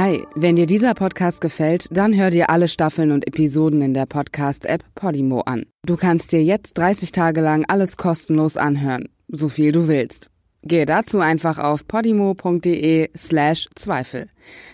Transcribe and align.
Hi, 0.00 0.22
wenn 0.36 0.54
dir 0.54 0.66
dieser 0.66 0.94
Podcast 0.94 1.40
gefällt, 1.40 1.88
dann 1.90 2.16
hör 2.16 2.30
dir 2.30 2.50
alle 2.50 2.68
Staffeln 2.68 3.10
und 3.10 3.26
Episoden 3.26 3.82
in 3.82 3.94
der 3.94 4.06
Podcast-App 4.06 4.84
Podimo 4.94 5.40
an. 5.40 5.66
Du 5.84 5.96
kannst 5.96 6.30
dir 6.30 6.40
jetzt 6.40 6.78
30 6.78 7.10
Tage 7.10 7.40
lang 7.40 7.64
alles 7.66 7.96
kostenlos 7.96 8.56
anhören, 8.56 9.08
so 9.26 9.48
viel 9.48 9.72
du 9.72 9.88
willst. 9.88 10.30
Gehe 10.62 10.86
dazu 10.86 11.18
einfach 11.18 11.58
auf 11.58 11.88
podimo.de 11.88 13.10
slash 13.16 13.68
Zweifel. 13.74 14.30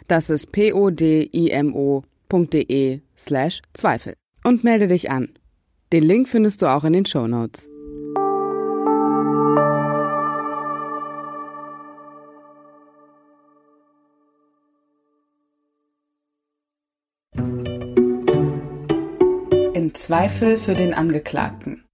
Das 0.08 0.28
ist 0.28 0.52
p-o-d-i-m-o.de 0.52 0.90
slash 3.16 3.62
Zweifel. 3.72 4.12
Und 4.44 4.62
melde 4.62 4.88
dich 4.88 5.10
an. 5.10 5.30
Den 5.90 6.02
Link 6.02 6.28
findest 6.28 6.60
du 6.60 6.66
auch 6.66 6.84
in 6.84 6.92
den 6.92 7.06
Show 7.06 7.26
Notes. 7.26 7.70
Zweifel 19.94 20.58
für 20.58 20.74
den 20.74 20.92
Angeklagten. 20.92 21.84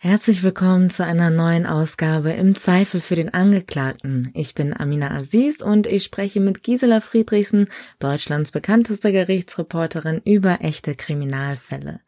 Herzlich 0.00 0.42
willkommen 0.42 0.88
zu 0.88 1.04
einer 1.04 1.28
neuen 1.28 1.66
Ausgabe 1.66 2.32
im 2.32 2.54
Zweifel 2.54 3.00
für 3.00 3.16
den 3.16 3.32
Angeklagten. 3.32 4.30
Ich 4.34 4.54
bin 4.54 4.74
Amina 4.74 5.10
Aziz 5.10 5.60
und 5.60 5.86
ich 5.86 6.02
spreche 6.02 6.40
mit 6.40 6.62
Gisela 6.62 7.00
Friedrichsen, 7.00 7.68
Deutschlands 7.98 8.52
bekannteste 8.52 9.12
Gerichtsreporterin, 9.12 10.22
über 10.24 10.62
echte 10.62 10.94
Kriminalfälle. 10.94 12.00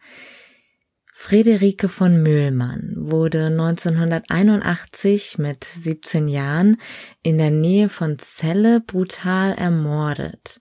Friederike 1.15 1.89
von 1.89 2.21
Mühlmann 2.21 2.95
wurde 2.97 3.47
1981 3.47 5.39
mit 5.39 5.63
17 5.63 6.27
Jahren 6.27 6.79
in 7.23 7.39
der 7.39 7.53
Nähe 7.53 7.89
von 7.89 8.17
Celle 8.19 8.81
brutal 8.81 9.53
ermordet. 9.53 10.59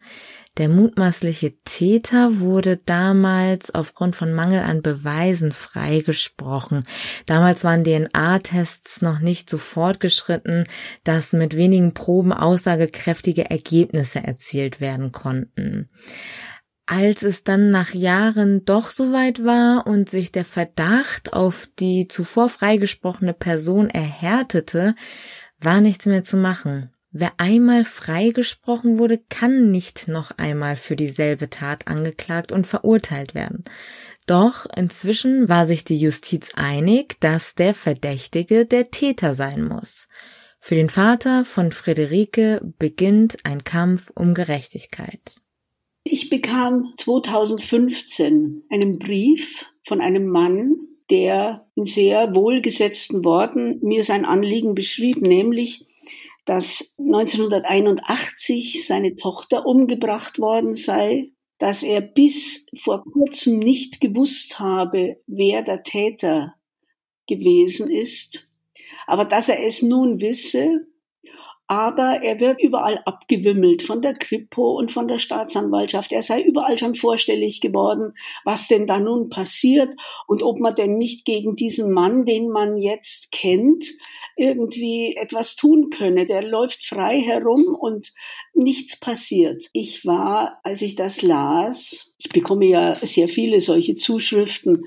Der 0.61 0.69
mutmaßliche 0.69 1.55
Täter 1.63 2.39
wurde 2.39 2.77
damals 2.77 3.73
aufgrund 3.73 4.15
von 4.15 4.31
Mangel 4.31 4.59
an 4.59 4.83
Beweisen 4.83 5.51
freigesprochen. 5.51 6.85
Damals 7.25 7.63
waren 7.63 7.83
DNA-Tests 7.83 9.01
noch 9.01 9.21
nicht 9.21 9.49
so 9.49 9.57
fortgeschritten, 9.57 10.67
dass 11.03 11.33
mit 11.33 11.57
wenigen 11.57 11.95
Proben 11.95 12.31
aussagekräftige 12.31 13.49
Ergebnisse 13.49 14.19
erzielt 14.19 14.79
werden 14.79 15.11
konnten. 15.11 15.89
Als 16.85 17.23
es 17.23 17.43
dann 17.43 17.71
nach 17.71 17.95
Jahren 17.95 18.63
doch 18.63 18.91
soweit 18.91 19.43
war 19.43 19.87
und 19.87 20.11
sich 20.11 20.31
der 20.31 20.45
Verdacht 20.45 21.33
auf 21.33 21.69
die 21.79 22.07
zuvor 22.07 22.49
freigesprochene 22.49 23.33
Person 23.33 23.89
erhärtete, 23.89 24.93
war 25.59 25.81
nichts 25.81 26.05
mehr 26.05 26.23
zu 26.23 26.37
machen. 26.37 26.90
Wer 27.13 27.33
einmal 27.37 27.83
freigesprochen 27.83 28.97
wurde, 28.97 29.19
kann 29.29 29.69
nicht 29.69 30.07
noch 30.07 30.31
einmal 30.37 30.77
für 30.77 30.95
dieselbe 30.95 31.49
Tat 31.49 31.87
angeklagt 31.87 32.53
und 32.53 32.65
verurteilt 32.65 33.35
werden. 33.35 33.65
Doch 34.27 34.65
inzwischen 34.77 35.49
war 35.49 35.65
sich 35.65 35.83
die 35.83 35.97
Justiz 35.97 36.51
einig, 36.55 37.19
dass 37.19 37.53
der 37.53 37.73
Verdächtige 37.73 38.65
der 38.65 38.91
Täter 38.91 39.35
sein 39.35 39.63
muss. 39.63 40.07
Für 40.59 40.75
den 40.75 40.89
Vater 40.89 41.43
von 41.43 41.71
Friederike 41.71 42.61
beginnt 42.79 43.37
ein 43.43 43.63
Kampf 43.63 44.11
um 44.15 44.33
Gerechtigkeit. 44.33 45.41
Ich 46.03 46.29
bekam 46.29 46.93
2015 46.97 48.63
einen 48.69 48.99
Brief 48.99 49.65
von 49.83 49.99
einem 49.99 50.27
Mann, 50.27 50.75
der 51.09 51.67
in 51.75 51.85
sehr 51.85 52.33
wohlgesetzten 52.35 53.25
Worten 53.25 53.79
mir 53.81 54.03
sein 54.03 54.23
Anliegen 54.23 54.75
beschrieb, 54.75 55.21
nämlich, 55.21 55.85
dass 56.45 56.95
1981 56.97 58.85
seine 58.85 59.15
Tochter 59.15 59.65
umgebracht 59.65 60.39
worden 60.39 60.73
sei, 60.73 61.31
dass 61.59 61.83
er 61.83 62.01
bis 62.01 62.65
vor 62.79 63.03
kurzem 63.03 63.59
nicht 63.59 64.01
gewusst 64.01 64.59
habe, 64.59 65.17
wer 65.27 65.61
der 65.61 65.83
Täter 65.83 66.55
gewesen 67.27 67.91
ist, 67.91 68.49
aber 69.05 69.25
dass 69.25 69.49
er 69.49 69.63
es 69.63 69.81
nun 69.81 70.21
wisse 70.21 70.87
aber 71.71 72.21
er 72.21 72.41
wird 72.41 72.61
überall 72.61 73.01
abgewimmelt 73.05 73.81
von 73.81 74.01
der 74.01 74.13
Kripo 74.13 74.77
und 74.77 74.91
von 74.91 75.07
der 75.07 75.19
Staatsanwaltschaft. 75.19 76.11
Er 76.11 76.21
sei 76.21 76.41
überall 76.41 76.77
schon 76.77 76.95
vorstellig 76.95 77.61
geworden, 77.61 78.11
was 78.43 78.67
denn 78.67 78.87
da 78.87 78.99
nun 78.99 79.29
passiert 79.29 79.95
und 80.27 80.43
ob 80.43 80.59
man 80.59 80.75
denn 80.75 80.97
nicht 80.97 81.23
gegen 81.23 81.55
diesen 81.55 81.93
Mann, 81.93 82.25
den 82.25 82.49
man 82.49 82.75
jetzt 82.75 83.31
kennt, 83.31 83.85
irgendwie 84.35 85.15
etwas 85.15 85.55
tun 85.55 85.89
könne. 85.91 86.25
Der 86.25 86.41
läuft 86.41 86.83
frei 86.83 87.21
herum 87.21 87.73
und 87.73 88.11
nichts 88.53 88.99
passiert. 88.99 89.69
Ich 89.71 90.05
war, 90.05 90.59
als 90.63 90.81
ich 90.81 90.95
das 90.95 91.21
las, 91.21 92.13
ich 92.17 92.27
bekomme 92.27 92.65
ja 92.65 92.95
sehr 93.01 93.29
viele 93.29 93.61
solche 93.61 93.95
Zuschriften, 93.95 94.83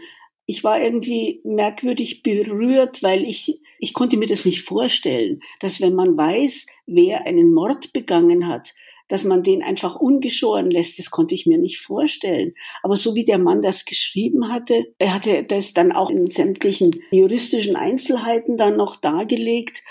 ich 0.47 0.63
war 0.63 0.81
irgendwie 0.81 1.41
merkwürdig 1.45 2.23
berührt, 2.23 3.03
weil 3.03 3.25
ich, 3.25 3.61
ich 3.79 3.95
konnte 3.95 4.17
mir 4.17 4.27
das 4.27 4.45
nicht 4.45 4.63
vorstellen, 4.63 5.41
dass 5.61 5.81
wenn 5.81 5.95
man 5.95 6.17
weiß, 6.17 6.67
wer 6.87 7.27
einen 7.27 7.53
Mord 7.53 7.93
begangen 7.93 8.47
hat, 8.47 8.75
dass 9.09 9.25
man 9.25 9.43
den 9.43 9.63
einfach 9.63 9.97
ungeschoren 9.97 10.71
lässt, 10.71 10.99
das 10.99 11.11
konnte 11.11 11.35
ich 11.35 11.47
mir 11.47 11.59
nicht 11.59 11.81
vorstellen. 11.81 12.55
Aber 12.83 12.97
so 12.97 13.15
wie 13.15 13.25
der 13.25 13.39
Mann 13.39 13.63
das 13.63 13.85
geschrieben 13.85 14.49
hatte, 14.51 14.87
er 14.99 15.15
hatte 15.15 15.45
das 15.45 15.75
dann 15.75 15.93
auch 15.93 16.11
in 16.11 16.29
sämtlichen 16.29 17.03
juristischen 17.11 17.77
Einzelheiten 17.77 18.57
dann 18.57 18.77
noch 18.77 18.97
dargelegt. 18.97 19.83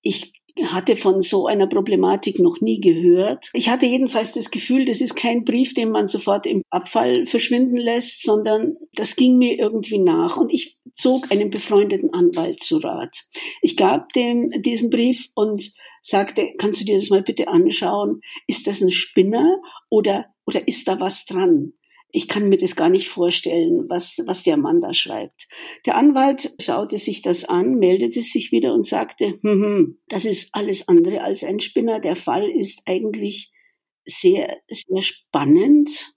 Ich 0.00 0.32
hatte 0.62 0.96
von 0.96 1.20
so 1.20 1.46
einer 1.46 1.66
Problematik 1.66 2.38
noch 2.38 2.60
nie 2.60 2.80
gehört. 2.80 3.50
Ich 3.54 3.68
hatte 3.68 3.86
jedenfalls 3.86 4.32
das 4.32 4.50
Gefühl, 4.50 4.84
das 4.84 5.00
ist 5.00 5.16
kein 5.16 5.44
Brief, 5.44 5.74
den 5.74 5.90
man 5.90 6.06
sofort 6.06 6.46
im 6.46 6.62
Abfall 6.70 7.26
verschwinden 7.26 7.76
lässt, 7.76 8.22
sondern 8.22 8.76
das 8.94 9.16
ging 9.16 9.36
mir 9.36 9.58
irgendwie 9.58 9.98
nach. 9.98 10.36
Und 10.36 10.52
ich 10.52 10.78
zog 10.94 11.30
einen 11.32 11.50
befreundeten 11.50 12.12
Anwalt 12.14 12.62
zu 12.62 12.78
Rat. 12.78 13.24
Ich 13.62 13.76
gab 13.76 14.12
dem 14.12 14.50
diesen 14.62 14.90
Brief 14.90 15.28
und 15.34 15.72
sagte, 16.02 16.52
kannst 16.58 16.80
du 16.80 16.84
dir 16.84 16.96
das 16.96 17.10
mal 17.10 17.22
bitte 17.22 17.48
anschauen? 17.48 18.20
Ist 18.46 18.66
das 18.66 18.80
ein 18.80 18.92
Spinner 18.92 19.60
oder, 19.88 20.26
oder 20.46 20.68
ist 20.68 20.86
da 20.86 21.00
was 21.00 21.24
dran? 21.24 21.72
Ich 22.14 22.28
kann 22.28 22.48
mir 22.48 22.58
das 22.58 22.76
gar 22.76 22.90
nicht 22.90 23.08
vorstellen, 23.08 23.86
was, 23.88 24.22
was 24.24 24.44
der 24.44 24.56
Mann 24.56 24.80
da 24.80 24.94
schreibt. 24.94 25.48
Der 25.84 25.96
Anwalt 25.96 26.54
schaute 26.60 26.96
sich 26.96 27.22
das 27.22 27.44
an, 27.44 27.74
meldete 27.80 28.22
sich 28.22 28.52
wieder 28.52 28.72
und 28.72 28.86
sagte, 28.86 29.40
hm, 29.42 29.62
hm, 29.62 29.98
das 30.08 30.24
ist 30.24 30.54
alles 30.54 30.86
andere 30.86 31.22
als 31.22 31.42
ein 31.42 31.58
Spinner. 31.58 31.98
Der 31.98 32.14
Fall 32.14 32.48
ist 32.48 32.82
eigentlich 32.86 33.52
sehr, 34.06 34.58
sehr 34.68 35.02
spannend. 35.02 36.14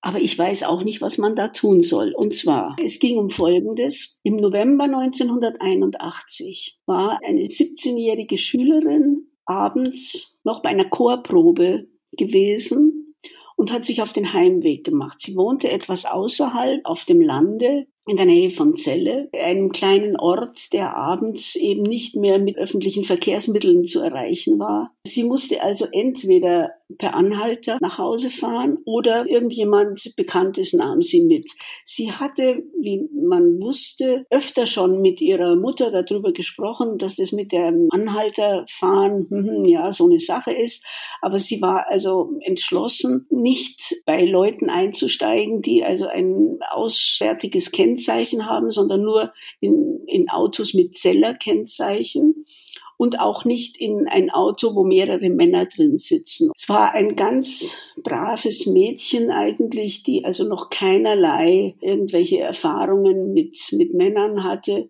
Aber 0.00 0.18
ich 0.18 0.38
weiß 0.38 0.62
auch 0.62 0.82
nicht, 0.82 1.02
was 1.02 1.18
man 1.18 1.36
da 1.36 1.48
tun 1.48 1.82
soll. 1.82 2.14
Und 2.14 2.34
zwar, 2.34 2.74
es 2.82 2.98
ging 2.98 3.18
um 3.18 3.28
Folgendes. 3.28 4.18
Im 4.22 4.36
November 4.36 4.84
1981 4.84 6.78
war 6.86 7.20
eine 7.22 7.42
17-jährige 7.42 8.38
Schülerin 8.38 9.26
abends 9.44 10.38
noch 10.42 10.62
bei 10.62 10.70
einer 10.70 10.88
Chorprobe 10.88 11.86
gewesen 12.16 12.95
und 13.56 13.72
hat 13.72 13.84
sich 13.84 14.02
auf 14.02 14.12
den 14.12 14.32
Heimweg 14.32 14.84
gemacht. 14.84 15.20
Sie 15.20 15.34
wohnte 15.34 15.70
etwas 15.70 16.04
außerhalb 16.04 16.84
auf 16.84 17.04
dem 17.04 17.20
Lande 17.20 17.86
in 18.06 18.16
der 18.16 18.26
Nähe 18.26 18.52
von 18.52 18.76
Celle, 18.76 19.28
einem 19.32 19.72
kleinen 19.72 20.16
Ort, 20.16 20.72
der 20.72 20.96
abends 20.96 21.56
eben 21.56 21.82
nicht 21.82 22.14
mehr 22.14 22.38
mit 22.38 22.56
öffentlichen 22.56 23.02
Verkehrsmitteln 23.02 23.88
zu 23.88 24.00
erreichen 24.00 24.60
war. 24.60 24.92
Sie 25.04 25.24
musste 25.24 25.60
also 25.60 25.86
entweder 25.90 26.70
per 26.98 27.16
Anhalter 27.16 27.78
nach 27.80 27.98
Hause 27.98 28.30
fahren 28.30 28.78
oder 28.84 29.26
irgendjemand 29.26 30.14
Bekanntes 30.16 30.72
nahm 30.72 31.02
sie 31.02 31.24
mit. 31.24 31.50
Sie 31.84 32.12
hatte, 32.12 32.62
wie 32.80 33.08
man 33.12 33.60
wusste, 33.60 34.24
öfter 34.30 34.66
schon 34.66 35.00
mit 35.02 35.20
ihrer 35.20 35.56
Mutter 35.56 35.90
darüber 35.90 36.32
gesprochen, 36.32 36.98
dass 36.98 37.16
das 37.16 37.32
mit 37.32 37.50
dem 37.50 37.88
Anhalterfahren 37.90 39.26
hm, 39.28 39.48
hm, 39.48 39.64
ja 39.64 39.90
so 39.90 40.04
eine 40.04 40.20
Sache 40.20 40.52
ist. 40.52 40.84
Aber 41.22 41.40
sie 41.40 41.60
war 41.60 41.90
also 41.90 42.38
entschlossen, 42.42 43.26
nicht 43.30 43.96
bei 44.06 44.24
Leuten 44.24 44.70
einzusteigen, 44.70 45.60
die 45.62 45.82
also 45.82 46.06
ein 46.06 46.58
auswärtiges 46.70 47.72
Kennzeichen 47.72 47.95
haben, 48.46 48.70
sondern 48.70 49.02
nur 49.02 49.32
in, 49.60 50.00
in 50.06 50.28
Autos 50.28 50.74
mit 50.74 50.98
Zellerkennzeichen 50.98 52.46
und 52.98 53.20
auch 53.20 53.44
nicht 53.44 53.78
in 53.78 54.06
ein 54.08 54.30
Auto, 54.30 54.74
wo 54.74 54.84
mehrere 54.84 55.28
Männer 55.28 55.66
drin 55.66 55.98
sitzen. 55.98 56.50
Es 56.56 56.68
war 56.68 56.92
ein 56.92 57.14
ganz 57.14 57.76
braves 58.02 58.66
Mädchen 58.66 59.30
eigentlich, 59.30 60.02
die 60.02 60.24
also 60.24 60.44
noch 60.44 60.70
keinerlei 60.70 61.76
irgendwelche 61.80 62.40
Erfahrungen 62.40 63.32
mit, 63.32 63.58
mit 63.72 63.94
Männern 63.94 64.44
hatte 64.44 64.88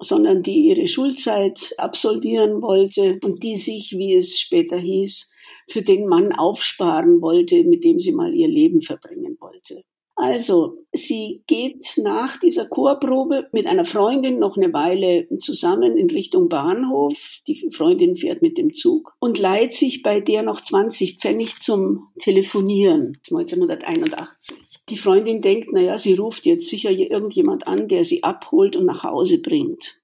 sondern 0.00 0.42
die 0.42 0.68
ihre 0.68 0.88
Schulzeit 0.88 1.74
absolvieren 1.76 2.62
wollte 2.62 3.18
und 3.22 3.42
die 3.42 3.56
sich, 3.56 3.92
wie 3.92 4.14
es 4.14 4.38
später 4.40 4.78
hieß, 4.78 5.30
für 5.68 5.82
den 5.82 6.06
Mann 6.06 6.32
aufsparen 6.32 7.20
wollte, 7.20 7.62
mit 7.64 7.84
dem 7.84 8.00
sie 8.00 8.12
mal 8.12 8.34
ihr 8.34 8.48
Leben 8.48 8.80
verbringen 8.80 9.36
wollte. 9.40 9.84
Also, 10.20 10.76
sie 10.92 11.44
geht 11.46 11.94
nach 11.96 12.38
dieser 12.38 12.66
Chorprobe 12.66 13.48
mit 13.52 13.66
einer 13.66 13.86
Freundin 13.86 14.38
noch 14.38 14.58
eine 14.58 14.70
Weile 14.74 15.26
zusammen 15.40 15.96
in 15.96 16.10
Richtung 16.10 16.50
Bahnhof. 16.50 17.38
Die 17.46 17.70
Freundin 17.72 18.16
fährt 18.16 18.42
mit 18.42 18.58
dem 18.58 18.74
Zug 18.74 19.14
und 19.18 19.38
leiht 19.38 19.74
sich 19.74 20.02
bei 20.02 20.20
der 20.20 20.42
noch 20.42 20.60
20 20.60 21.20
Pfennig 21.20 21.60
zum 21.60 22.08
Telefonieren. 22.18 23.16
1981. 23.30 24.58
Die 24.90 24.98
Freundin 24.98 25.40
denkt, 25.40 25.72
naja, 25.72 25.98
sie 25.98 26.12
ruft 26.12 26.44
jetzt 26.44 26.68
sicher 26.68 26.90
irgendjemand 26.90 27.66
an, 27.66 27.88
der 27.88 28.04
sie 28.04 28.22
abholt 28.22 28.76
und 28.76 28.84
nach 28.84 29.04
Hause 29.04 29.40
bringt. 29.40 30.02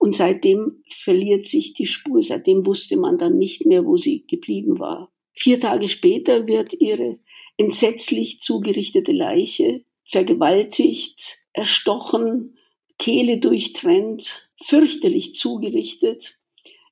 Und 0.00 0.16
seitdem 0.16 0.82
verliert 0.88 1.46
sich 1.46 1.74
die 1.74 1.86
Spur. 1.86 2.24
Seitdem 2.24 2.66
wusste 2.66 2.96
man 2.96 3.18
dann 3.18 3.38
nicht 3.38 3.66
mehr, 3.66 3.86
wo 3.86 3.96
sie 3.96 4.26
geblieben 4.26 4.80
war. 4.80 5.12
Vier 5.32 5.60
Tage 5.60 5.88
später 5.88 6.48
wird 6.48 6.74
ihre 6.74 7.20
entsetzlich 7.58 8.40
zugerichtete 8.40 9.12
Leiche, 9.12 9.84
vergewaltigt, 10.06 11.40
erstochen, 11.52 12.56
Kehle 12.98 13.38
durchtrennt, 13.38 14.48
fürchterlich 14.64 15.34
zugerichtet, 15.34 16.38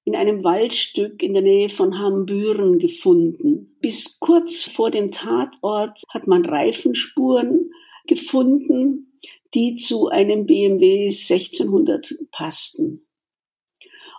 in 0.04 0.14
einem 0.14 0.44
Waldstück 0.44 1.22
in 1.22 1.32
der 1.32 1.42
Nähe 1.42 1.68
von 1.68 1.98
Hambüren 1.98 2.78
gefunden. 2.78 3.76
Bis 3.80 4.20
kurz 4.20 4.62
vor 4.62 4.90
dem 4.90 5.10
Tatort 5.10 6.02
hat 6.08 6.28
man 6.28 6.44
Reifenspuren 6.44 7.72
gefunden, 8.06 9.18
die 9.54 9.74
zu 9.74 10.08
einem 10.08 10.46
BMW 10.46 11.06
1600 11.06 12.14
passten. 12.30 13.04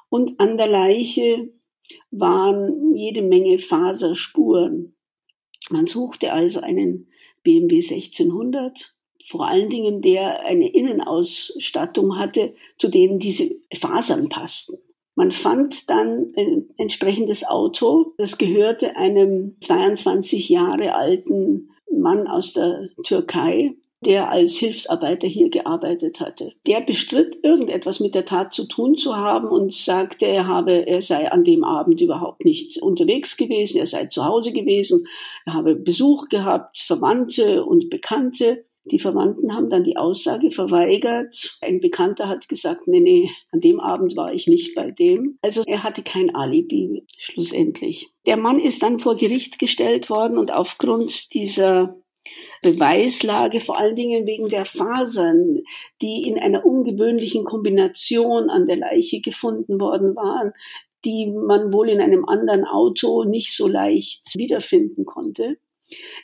Und 0.10 0.40
an 0.40 0.58
der 0.58 0.68
Leiche 0.68 1.54
waren 2.12 2.94
jede 2.96 3.22
Menge 3.22 3.60
Faserspuren. 3.60 4.97
Man 5.70 5.86
suchte 5.86 6.34
also 6.34 6.62
einen 6.62 7.08
BMW 7.44 7.76
1600, 7.76 8.94
vor 9.24 9.48
allen 9.48 9.70
Dingen 9.70 10.02
der 10.02 10.42
eine 10.46 10.72
Innenausstattung 10.72 12.18
hatte, 12.18 12.54
zu 12.78 12.90
denen 12.90 13.20
diese 13.20 13.56
Fasern 13.74 14.30
passten. 14.30 14.78
Man 15.16 15.32
fand 15.32 15.90
dann 15.90 16.32
ein 16.38 16.68
entsprechendes 16.78 17.44
Auto, 17.44 18.14
das 18.18 18.38
gehörte 18.38 18.96
einem 18.96 19.56
22 19.62 20.48
Jahre 20.50 20.94
alten 20.94 21.72
Mann 21.92 22.28
aus 22.28 22.54
der 22.54 22.90
Türkei, 23.04 23.74
der 24.02 24.30
als 24.30 24.58
Hilfsarbeiter 24.58 25.28
hier 25.28 25.50
gearbeitet 25.50 26.20
hatte. 26.20 26.54
Der 26.68 26.82
bestritt, 26.82 27.40
irgendetwas 27.44 28.00
mit 28.00 28.14
der 28.14 28.26
Tat 28.26 28.54
zu 28.54 28.68
tun 28.68 28.96
zu 28.96 29.16
haben 29.16 29.48
und 29.48 29.74
sagte, 29.74 30.28
er 30.28 30.48
habe, 30.48 30.88
er 30.88 31.02
sei 31.02 31.32
an 31.32 31.44
dem 31.44 31.64
Abend 31.64 32.02
überhaupt 32.02 32.46
nicht 32.46 32.82
unterwegs 32.82 33.38
gewesen, 33.38 33.80
er 33.80 33.88
sei 33.88 34.06
zu 34.06 34.26
Hause 34.26 34.52
gewesen, 34.52 35.06
er 35.46 35.54
habe 35.54 35.76
Besuch 35.76 36.30
gehabt, 36.30 36.80
Verwandte 36.80 37.66
und 37.66 37.90
Bekannte. 37.90 38.66
Die 38.86 39.00
Verwandten 39.00 39.54
haben 39.54 39.70
dann 39.70 39.84
die 39.84 39.98
Aussage 39.98 40.50
verweigert. 40.50 41.58
Ein 41.62 41.82
Bekannter 41.82 42.30
hat 42.30 42.48
gesagt, 42.48 42.88
nee, 42.88 43.02
nee, 43.02 43.30
an 43.52 43.60
dem 43.60 43.82
Abend 43.82 44.16
war 44.16 44.34
ich 44.34 44.48
nicht 44.48 44.76
bei 44.76 44.92
dem. 44.92 45.38
Also 45.42 45.64
er 45.66 45.84
hatte 45.84 46.04
kein 46.04 46.34
Alibi 46.34 47.06
schlussendlich. 47.08 48.08
Der 48.26 48.38
Mann 48.38 48.60
ist 48.60 48.84
dann 48.84 49.00
vor 49.00 49.18
Gericht 49.18 49.60
gestellt 49.60 50.10
worden 50.10 50.38
und 50.38 50.54
aufgrund 50.54 51.34
dieser 51.34 51.98
Beweislage, 52.62 53.62
vor 53.62 53.80
allen 53.80 53.96
Dingen 53.96 54.26
wegen 54.26 54.48
der 54.48 54.66
Fasern, 54.66 55.62
die 56.02 56.24
in 56.28 56.40
einer 56.40 56.66
ungewöhnlichen 56.66 57.44
Kombination 57.44 58.50
an 58.50 58.66
der 58.66 58.78
Leiche 58.78 59.22
gefunden 59.22 59.80
worden 59.80 60.16
waren, 60.16 60.54
die 61.06 61.28
man 61.28 61.72
wohl 61.72 61.90
in 61.90 62.02
einem 62.02 62.26
anderen 62.26 62.66
Auto 62.66 63.24
nicht 63.24 63.56
so 63.56 63.68
leicht 63.68 64.36
wiederfinden 64.36 65.06
konnte, 65.06 65.58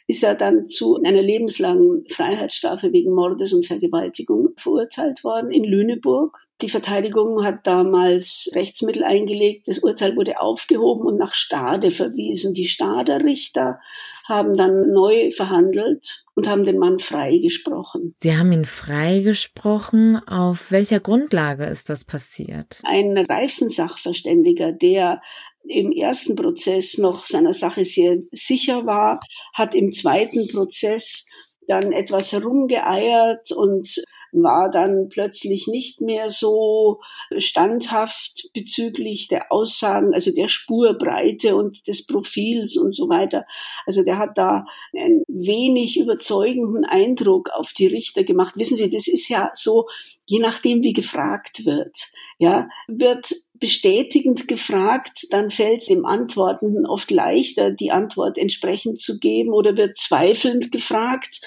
ist 0.08 0.24
er 0.24 0.36
dann 0.36 0.68
zu 0.68 1.02
einer 1.04 1.22
lebenslangen 1.22 2.06
Freiheitsstrafe 2.10 2.92
wegen 2.92 3.14
Mordes 3.14 3.54
und 3.54 3.66
Vergewaltigung 3.66 4.50
verurteilt 4.58 5.24
worden 5.24 5.52
in 5.52 5.64
Lüneburg. 5.64 6.38
Die 6.62 6.70
Verteidigung 6.70 7.44
hat 7.44 7.66
damals 7.66 8.50
Rechtsmittel 8.54 9.04
eingelegt. 9.04 9.68
Das 9.68 9.80
Urteil 9.80 10.16
wurde 10.16 10.40
aufgehoben 10.42 11.06
und 11.06 11.18
nach 11.18 11.34
Stade 11.34 11.92
verwiesen. 11.92 12.54
Die 12.54 12.68
Stader 12.68 13.24
Richter 13.24 13.80
haben 14.28 14.56
dann 14.56 14.92
neu 14.92 15.32
verhandelt 15.32 16.26
und 16.36 16.48
haben 16.48 16.64
den 16.64 16.78
Mann 16.78 17.00
freigesprochen. 17.00 18.16
Sie 18.20 18.36
haben 18.36 18.52
ihn 18.52 18.66
freigesprochen. 18.66 20.22
Auf 20.28 20.72
welcher 20.72 21.00
Grundlage 21.00 21.66
ist 21.66 21.90
das 21.90 22.06
passiert? 22.06 22.82
Ein 22.84 23.18
Reifensachverständiger, 23.18 24.72
der 24.72 25.22
im 25.66 25.92
ersten 25.92 26.36
Prozess 26.36 26.98
noch 26.98 27.26
seiner 27.26 27.54
Sache 27.54 27.86
sehr 27.86 28.18
sicher 28.32 28.86
war, 28.86 29.20
hat 29.54 29.76
im 29.76 29.94
zweiten 29.94 30.48
Prozess 30.48 31.26
dann 31.68 31.92
etwas 31.92 32.34
herumgeeiert 32.34 33.52
und 33.52 34.04
war 34.34 34.70
dann 34.70 35.10
plötzlich 35.10 35.68
nicht 35.68 36.02
mehr 36.02 36.30
so 36.30 37.00
standhaft 37.38 38.50
bezüglich 38.54 39.28
der 39.28 39.52
Aussagen, 39.52 40.14
also 40.14 40.34
der 40.34 40.48
Spurbreite 40.48 41.56
und 41.56 41.88
des 41.88 42.06
Profils 42.06 42.78
und 42.78 42.94
so 42.94 43.10
weiter. 43.10 43.46
Also 43.86 44.04
der 44.04 44.18
hat 44.18 44.38
da 44.38 44.66
einen 44.96 45.24
wenig 45.28 46.00
überzeugenden 46.00 46.86
Eindruck 46.86 47.50
auf 47.50 47.74
die 47.74 47.88
Richter 47.88 48.24
gemacht. 48.24 48.56
Wissen 48.58 48.78
Sie, 48.78 48.90
das 48.90 49.08
ist 49.08 49.30
ja 49.30 49.52
so, 49.54 49.88
je 50.26 50.40
nachdem 50.40 50.82
wie 50.82 50.94
gefragt 50.94 51.66
wird. 51.66 52.12
Ja, 52.40 52.68
wird 52.88 53.32
bestätigend 53.54 54.48
gefragt, 54.48 55.28
dann 55.30 55.52
fällt 55.52 55.82
es 55.82 55.88
dem 55.88 56.06
Antwortenden 56.06 56.86
oft 56.86 57.12
leichter, 57.12 57.72
die 57.72 57.92
Antwort 57.92 58.38
entsprechend 58.38 59.00
zu 59.00 59.20
geben 59.20 59.54
oder 59.54 59.78
wird 59.78 59.98
zweifelnd 59.98 60.72
gefragt, 60.72 61.40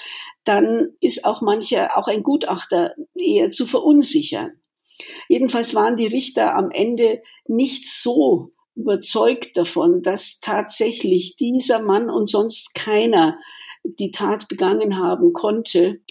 dann 0.47 0.93
ist 1.01 1.25
auch 1.25 1.41
mancher, 1.41 1.97
auch 1.97 2.07
ein 2.07 2.23
Gutachter 2.23 2.93
eher 3.15 3.51
zu 3.51 3.65
verunsichern. 3.65 4.53
Jedenfalls 5.27 5.75
waren 5.75 5.97
die 5.97 6.07
Richter 6.07 6.55
am 6.55 6.71
Ende 6.71 7.21
nicht 7.47 7.87
so 7.87 8.51
überzeugt 8.75 9.57
davon, 9.57 10.01
dass 10.03 10.39
tatsächlich 10.39 11.35
dieser 11.35 11.81
Mann 11.81 12.09
und 12.09 12.29
sonst 12.29 12.73
keiner 12.73 13.37
die 13.83 14.11
Tat 14.11 14.47
begangen 14.47 14.97
haben 14.97 15.33
konnte, 15.33 16.01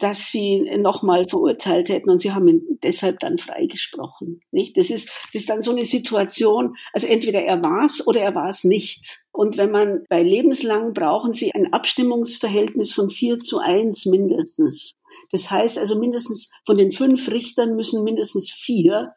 dass 0.00 0.32
sie 0.32 0.62
nochmal 0.78 1.28
verurteilt 1.28 1.88
hätten 1.88 2.10
und 2.10 2.22
sie 2.22 2.32
haben 2.32 2.48
ihn 2.48 2.78
deshalb 2.82 3.20
dann 3.20 3.38
freigesprochen. 3.38 4.40
Nicht? 4.50 4.76
Das 4.76 4.90
ist, 4.90 5.08
das 5.32 5.42
ist 5.42 5.50
dann 5.50 5.62
so 5.62 5.70
eine 5.70 5.84
Situation, 5.84 6.74
also 6.92 7.06
entweder 7.06 7.42
er 7.42 7.62
war's 7.62 8.06
oder 8.06 8.20
er 8.20 8.34
war's 8.34 8.64
nicht. 8.64 9.22
Und 9.30 9.58
wenn 9.58 9.70
man 9.70 10.04
bei 10.08 10.22
lebenslang 10.22 10.92
brauchen 10.94 11.34
sie 11.34 11.54
ein 11.54 11.72
Abstimmungsverhältnis 11.72 12.92
von 12.92 13.10
vier 13.10 13.40
zu 13.40 13.58
eins 13.58 14.06
mindestens. 14.06 14.96
Das 15.30 15.50
heißt 15.50 15.78
also 15.78 15.98
mindestens 15.98 16.50
von 16.64 16.78
den 16.78 16.92
fünf 16.92 17.30
Richtern 17.30 17.76
müssen 17.76 18.02
mindestens 18.02 18.50
vier 18.50 19.14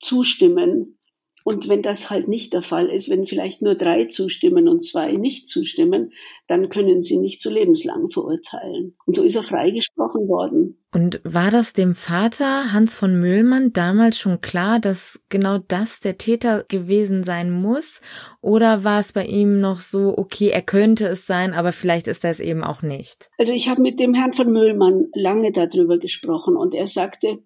zustimmen, 0.00 0.98
und 1.46 1.68
wenn 1.68 1.80
das 1.80 2.10
halt 2.10 2.26
nicht 2.26 2.54
der 2.54 2.62
Fall 2.62 2.90
ist, 2.90 3.08
wenn 3.08 3.24
vielleicht 3.24 3.62
nur 3.62 3.76
drei 3.76 4.06
zustimmen 4.06 4.68
und 4.68 4.84
zwei 4.84 5.12
nicht 5.12 5.48
zustimmen, 5.48 6.10
dann 6.48 6.68
können 6.70 7.02
sie 7.02 7.18
nicht 7.18 7.40
zu 7.40 7.50
lebenslang 7.50 8.10
verurteilen. 8.10 8.96
Und 9.06 9.14
so 9.14 9.22
ist 9.22 9.36
er 9.36 9.44
freigesprochen 9.44 10.26
worden. 10.26 10.82
Und 10.92 11.20
war 11.22 11.52
das 11.52 11.72
dem 11.72 11.94
Vater 11.94 12.72
Hans 12.72 12.96
von 12.96 13.20
Mühlmann 13.20 13.72
damals 13.72 14.18
schon 14.18 14.40
klar, 14.40 14.80
dass 14.80 15.20
genau 15.28 15.58
das 15.58 16.00
der 16.00 16.18
Täter 16.18 16.64
gewesen 16.66 17.22
sein 17.22 17.52
muss? 17.52 18.00
Oder 18.40 18.82
war 18.82 18.98
es 18.98 19.12
bei 19.12 19.24
ihm 19.24 19.60
noch 19.60 19.78
so, 19.78 20.18
okay, 20.18 20.48
er 20.48 20.62
könnte 20.62 21.06
es 21.06 21.28
sein, 21.28 21.54
aber 21.54 21.70
vielleicht 21.70 22.08
ist 22.08 22.24
er 22.24 22.32
es 22.32 22.40
eben 22.40 22.64
auch 22.64 22.82
nicht? 22.82 23.30
Also 23.38 23.52
ich 23.52 23.68
habe 23.68 23.82
mit 23.82 24.00
dem 24.00 24.14
Herrn 24.14 24.32
von 24.32 24.50
Mühlmann 24.50 25.06
lange 25.14 25.52
darüber 25.52 25.98
gesprochen 25.98 26.56
und 26.56 26.74
er 26.74 26.88
sagte, 26.88 27.38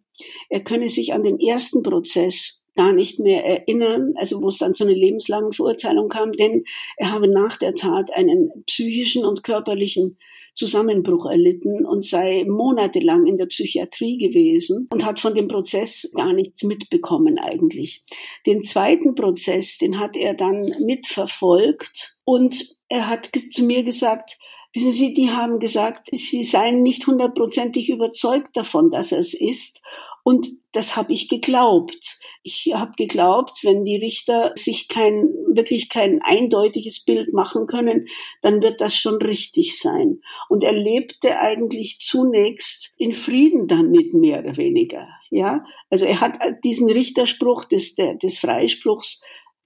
er 0.48 0.64
könne 0.64 0.88
sich 0.88 1.12
an 1.12 1.22
den 1.22 1.38
ersten 1.38 1.82
Prozess 1.82 2.59
gar 2.80 2.92
nicht 2.92 3.20
mehr 3.20 3.44
erinnern, 3.44 4.14
also 4.16 4.40
wo 4.40 4.48
es 4.48 4.56
dann 4.56 4.72
zu 4.72 4.84
einer 4.84 4.94
lebenslangen 4.94 5.52
Verurteilung 5.52 6.08
kam, 6.08 6.32
denn 6.32 6.64
er 6.96 7.10
habe 7.10 7.28
nach 7.28 7.58
der 7.58 7.74
Tat 7.74 8.10
einen 8.10 8.50
psychischen 8.66 9.26
und 9.26 9.42
körperlichen 9.42 10.16
Zusammenbruch 10.54 11.26
erlitten 11.26 11.84
und 11.84 12.06
sei 12.06 12.46
monatelang 12.48 13.26
in 13.26 13.36
der 13.36 13.46
Psychiatrie 13.46 14.16
gewesen 14.16 14.88
und 14.90 15.04
hat 15.04 15.20
von 15.20 15.34
dem 15.34 15.46
Prozess 15.46 16.10
gar 16.14 16.32
nichts 16.32 16.62
mitbekommen 16.62 17.38
eigentlich. 17.38 18.02
Den 18.46 18.64
zweiten 18.64 19.14
Prozess, 19.14 19.76
den 19.76 19.98
hat 19.98 20.16
er 20.16 20.32
dann 20.32 20.74
mitverfolgt 20.80 22.16
und 22.24 22.76
er 22.88 23.08
hat 23.08 23.30
zu 23.52 23.62
mir 23.62 23.82
gesagt, 23.82 24.38
Wissen 24.72 24.92
Sie, 24.92 25.12
die 25.12 25.30
haben 25.30 25.58
gesagt, 25.58 26.10
sie 26.12 26.44
seien 26.44 26.82
nicht 26.84 27.04
hundertprozentig 27.04 27.90
überzeugt 27.90 28.56
davon, 28.56 28.90
dass 28.90 29.10
er 29.10 29.18
es 29.18 29.34
ist. 29.34 29.82
Und 30.22 30.48
das 30.72 30.96
habe 30.96 31.12
ich 31.12 31.28
geglaubt. 31.28 32.18
Ich 32.42 32.72
habe 32.74 32.92
geglaubt, 32.96 33.60
wenn 33.62 33.84
die 33.84 33.96
Richter 33.96 34.52
sich 34.54 34.88
kein, 34.88 35.28
wirklich 35.48 35.88
kein 35.88 36.22
eindeutiges 36.22 37.04
Bild 37.04 37.32
machen 37.32 37.66
können, 37.66 38.06
dann 38.42 38.62
wird 38.62 38.80
das 38.80 38.94
schon 38.94 39.16
richtig 39.16 39.78
sein. 39.78 40.20
Und 40.48 40.62
er 40.62 40.72
lebte 40.72 41.38
eigentlich 41.38 41.98
zunächst 42.00 42.94
in 42.96 43.12
Frieden 43.12 43.66
damit, 43.66 44.14
mehr 44.14 44.40
oder 44.40 44.56
weniger. 44.56 45.08
Ja, 45.30 45.64
also 45.90 46.06
er 46.06 46.20
hat 46.20 46.38
diesen 46.64 46.90
Richterspruch 46.90 47.64
des, 47.64 47.94
des 47.94 48.38
Freispruchs 48.38 49.22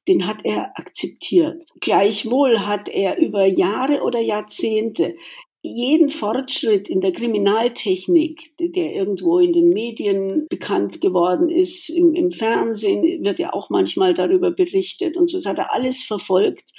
den 0.08 0.26
hat 0.26 0.44
er 0.44 0.78
akzeptiert. 0.78 1.64
Gleichwohl 1.80 2.60
hat 2.60 2.88
er 2.88 3.16
über 3.16 3.46
Jahre 3.46 4.02
oder 4.02 4.20
Jahrzehnte 4.20 5.16
jeden 5.66 6.10
Fortschritt 6.10 6.90
in 6.90 7.00
der 7.00 7.12
Kriminaltechnik, 7.12 8.52
der 8.58 8.92
irgendwo 8.92 9.38
in 9.38 9.54
den 9.54 9.70
Medien 9.70 10.46
bekannt 10.50 11.00
geworden 11.00 11.48
ist, 11.48 11.88
im, 11.88 12.14
im, 12.14 12.30
Fernsehen 12.32 13.24
wird 13.24 13.38
ja 13.38 13.54
auch 13.54 13.70
manchmal 13.70 14.12
darüber 14.12 14.50
berichtet 14.50 15.16
und 15.16 15.30
so, 15.30 15.38
das 15.38 15.46
hat 15.46 15.56
er 15.56 15.72
alles 15.72 16.02
verfolgt, 16.02 16.70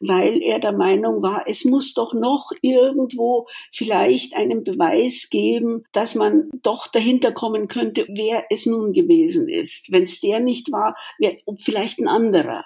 weil 0.00 0.40
er 0.40 0.58
der 0.58 0.72
Meinung 0.72 1.22
war, 1.22 1.44
es 1.46 1.66
muss 1.66 1.92
doch 1.92 2.14
noch 2.14 2.50
irgendwo 2.62 3.46
vielleicht 3.72 4.34
einen 4.34 4.64
Beweis 4.64 5.28
geben, 5.30 5.84
dass 5.92 6.14
man 6.14 6.48
doch 6.62 6.86
dahinter 6.86 7.32
kommen 7.32 7.68
könnte, 7.68 8.06
wer 8.08 8.44
es 8.48 8.64
nun 8.64 8.94
gewesen 8.94 9.50
ist. 9.50 9.92
Wenn 9.92 10.04
es 10.04 10.18
der 10.20 10.40
nicht 10.40 10.72
war, 10.72 10.96
wer, 11.18 11.36
vielleicht 11.58 12.00
ein 12.00 12.08
anderer. 12.08 12.64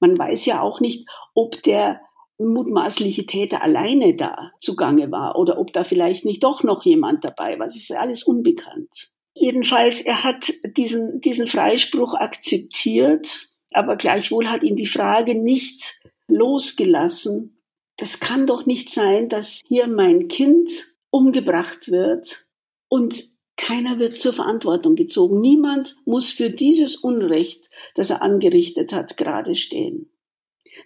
Man 0.00 0.18
weiß 0.18 0.44
ja 0.46 0.60
auch 0.60 0.80
nicht, 0.80 1.08
ob 1.34 1.62
der 1.62 2.00
mutmaßliche 2.38 3.26
Täter 3.26 3.62
alleine 3.62 4.14
da 4.14 4.52
zugange 4.60 5.10
war 5.10 5.36
oder 5.36 5.58
ob 5.58 5.72
da 5.72 5.84
vielleicht 5.84 6.24
nicht 6.24 6.44
doch 6.44 6.62
noch 6.62 6.84
jemand 6.84 7.24
dabei 7.24 7.58
war. 7.58 7.66
Das 7.66 7.76
ist 7.76 7.92
alles 7.92 8.22
unbekannt. 8.22 9.10
Jedenfalls, 9.34 10.00
er 10.00 10.24
hat 10.24 10.52
diesen, 10.76 11.20
diesen 11.20 11.46
Freispruch 11.46 12.14
akzeptiert, 12.14 13.48
aber 13.72 13.96
gleichwohl 13.96 14.48
hat 14.48 14.62
ihn 14.62 14.76
die 14.76 14.86
Frage 14.86 15.34
nicht 15.34 16.00
losgelassen. 16.26 17.58
Das 17.96 18.20
kann 18.20 18.46
doch 18.46 18.66
nicht 18.66 18.90
sein, 18.90 19.28
dass 19.28 19.60
hier 19.66 19.86
mein 19.86 20.28
Kind 20.28 20.70
umgebracht 21.10 21.90
wird 21.90 22.46
und 22.88 23.24
keiner 23.56 23.98
wird 23.98 24.18
zur 24.18 24.32
Verantwortung 24.32 24.94
gezogen. 24.94 25.40
Niemand 25.40 25.96
muss 26.04 26.30
für 26.30 26.48
dieses 26.48 26.96
Unrecht, 26.96 27.70
das 27.94 28.10
er 28.10 28.22
angerichtet 28.22 28.92
hat, 28.92 29.16
gerade 29.16 29.56
stehen. 29.56 30.10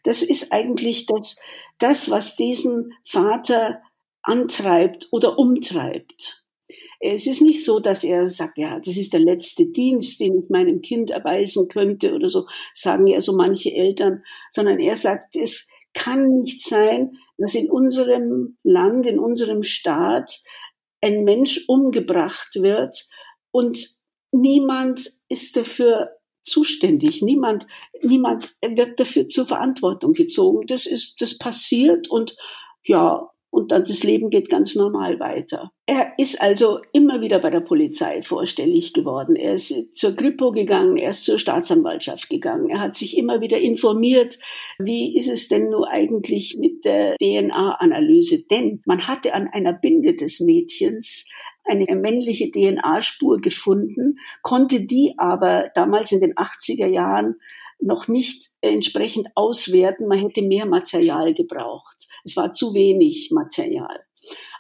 Das 0.03 0.23
ist 0.23 0.53
eigentlich 0.53 1.07
das, 1.07 1.41
das, 1.79 2.11
was 2.11 2.37
diesen 2.37 2.93
Vater 3.05 3.81
antreibt 4.23 5.09
oder 5.11 5.39
umtreibt. 5.39 6.45
Es 7.01 7.27
ist 7.27 7.43
nicht 7.43 7.65
so, 7.65 7.81
dass 7.81 8.05
er 8.05 8.29
sagt, 8.29 8.59
ja, 8.59 8.79
das 8.79 8.97
ist 8.97 9.13
der 9.13 9.21
letzte 9.21 9.67
Dienst, 9.67 10.21
den 10.21 10.39
ich 10.39 10.51
meinem 10.51 10.83
Kind 10.83 11.11
erweisen 11.11 11.67
könnte 11.69 12.15
oder 12.15 12.29
so, 12.29 12.47
sagen 12.75 13.09
ja 13.09 13.21
so 13.21 13.33
manche 13.33 13.73
Eltern, 13.73 14.23
sondern 14.51 14.79
er 14.79 14.95
sagt, 14.95 15.35
es 15.35 15.69
kann 15.95 16.29
nicht 16.39 16.63
sein, 16.63 17.19
dass 17.39 17.57
in 17.57 17.69
unserem 17.71 18.57
Land, 18.63 19.07
in 19.07 19.19
unserem 19.19 19.65
Staat 19.65 20.43
ein 21.01 21.25
Mensch 21.25 21.65
umgebracht 21.67 22.55
wird 22.55 23.09
und 23.51 23.97
niemand 24.31 25.13
ist 25.29 25.57
dafür 25.57 26.11
zuständig. 26.45 27.23
Niemand, 27.23 27.67
niemand 28.03 28.55
wird 28.61 28.99
dafür 28.99 29.29
zur 29.29 29.47
Verantwortung 29.47 30.13
gezogen. 30.13 30.67
Das 30.67 30.87
ist, 30.87 31.21
das 31.21 31.39
passiert 31.39 32.09
und 32.09 32.37
ja, 32.85 33.29
und 33.53 33.71
dann 33.71 33.85
das 33.85 34.03
Leben 34.03 34.31
geht 34.31 34.49
ganz 34.49 34.75
normal 34.75 35.21
weiter. 35.21 35.73
Er 35.85 36.15
ist 36.17 36.41
also 36.41 36.81
immer 36.95 37.21
wieder 37.21 37.39
bei 37.39 37.51
der 37.51 37.61
Polizei 37.61 38.23
vorstellig 38.23 38.95
geworden. 38.95 39.37
Er 39.37 39.53
ist 39.53 39.75
zur 39.95 40.17
Kripo 40.17 40.53
gegangen, 40.53 40.97
er 40.97 41.11
ist 41.11 41.27
zur 41.27 41.39
Staatsanwaltschaft 41.39 42.31
gegangen. 42.31 42.71
Er 42.71 42.81
hat 42.81 42.97
sich 42.97 43.19
immer 43.19 43.43
wieder 43.43 43.61
informiert, 43.61 44.39
wie 44.79 45.15
ist 45.19 45.29
es 45.29 45.49
denn 45.49 45.69
nur 45.69 45.87
eigentlich 45.91 46.57
mit 46.59 46.87
der 46.87 47.17
DNA-Analyse? 47.19 48.47
Denn 48.51 48.81
man 48.87 49.07
hatte 49.07 49.35
an 49.35 49.49
einer 49.49 49.75
Binde 49.75 50.15
des 50.15 50.41
Mädchens 50.41 51.29
eine 51.65 51.87
männliche 51.97 52.51
DNA-Spur 52.51 53.41
gefunden, 53.41 54.19
konnte 54.43 54.85
die 54.85 55.15
aber 55.17 55.71
damals 55.75 56.13
in 56.13 56.21
den 56.21 56.35
80er 56.35 56.87
Jahren 56.87 57.37
noch 57.81 58.09
nicht 58.09 58.51
entsprechend 58.61 59.29
auswerten. 59.35 60.09
Man 60.09 60.19
hätte 60.19 60.43
mehr 60.43 60.67
Material 60.67 61.35
gebraucht. 61.35 62.09
Es 62.25 62.37
war 62.37 62.53
zu 62.53 62.75
wenig 62.75 63.31
Material. 63.33 64.01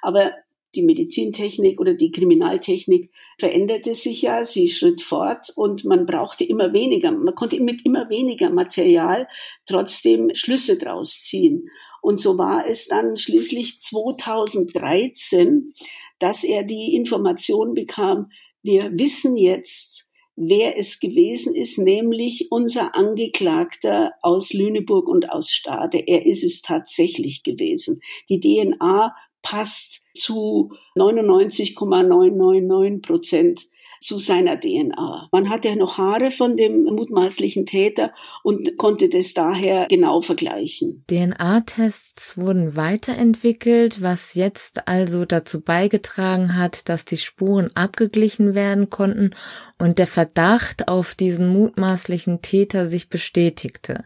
Aber 0.00 0.32
die 0.74 0.82
Medizintechnik 0.82 1.80
oder 1.80 1.94
die 1.94 2.10
Kriminaltechnik 2.10 3.10
veränderte 3.38 3.94
sich 3.94 4.22
ja, 4.22 4.44
sie 4.44 4.68
schritt 4.70 5.02
fort 5.02 5.52
und 5.54 5.84
man 5.84 6.06
brauchte 6.06 6.44
immer 6.44 6.72
weniger, 6.72 7.12
man 7.12 7.34
konnte 7.34 7.60
mit 7.60 7.84
immer 7.84 8.08
weniger 8.08 8.48
Material 8.48 9.28
trotzdem 9.66 10.30
Schlüsse 10.34 10.78
draus 10.78 11.22
ziehen. 11.22 11.68
Und 12.00 12.20
so 12.20 12.38
war 12.38 12.66
es 12.66 12.88
dann 12.88 13.16
schließlich 13.16 13.80
2013, 13.80 15.74
dass 16.22 16.44
er 16.44 16.62
die 16.62 16.94
Information 16.94 17.74
bekam, 17.74 18.30
wir 18.62 18.92
wissen 18.92 19.36
jetzt, 19.36 20.08
wer 20.36 20.78
es 20.78 21.00
gewesen 21.00 21.56
ist, 21.56 21.78
nämlich 21.78 22.46
unser 22.50 22.94
Angeklagter 22.94 24.12
aus 24.22 24.52
Lüneburg 24.52 25.08
und 25.08 25.30
aus 25.30 25.50
Stade. 25.50 25.98
Er 26.06 26.24
ist 26.24 26.44
es 26.44 26.62
tatsächlich 26.62 27.42
gewesen. 27.42 28.00
Die 28.28 28.38
DNA 28.40 29.16
passt 29.42 30.04
zu 30.14 30.70
99,999 30.94 33.02
Prozent 33.02 33.68
zu 34.02 34.18
seiner 34.18 34.60
DNA. 34.60 35.28
Man 35.32 35.48
hatte 35.48 35.74
noch 35.76 35.98
Haare 35.98 36.30
von 36.30 36.56
dem 36.56 36.84
mutmaßlichen 36.84 37.66
Täter 37.66 38.12
und 38.42 38.76
konnte 38.76 39.08
das 39.08 39.32
daher 39.34 39.86
genau 39.88 40.20
vergleichen. 40.20 41.04
DNA-Tests 41.08 42.36
wurden 42.36 42.76
weiterentwickelt, 42.76 44.02
was 44.02 44.34
jetzt 44.34 44.86
also 44.88 45.24
dazu 45.24 45.60
beigetragen 45.60 46.56
hat, 46.56 46.88
dass 46.88 47.04
die 47.04 47.16
Spuren 47.16 47.70
abgeglichen 47.74 48.54
werden 48.54 48.90
konnten 48.90 49.30
und 49.78 49.98
der 49.98 50.06
Verdacht 50.06 50.88
auf 50.88 51.14
diesen 51.14 51.48
mutmaßlichen 51.48 52.42
Täter 52.42 52.86
sich 52.86 53.08
bestätigte. 53.08 54.04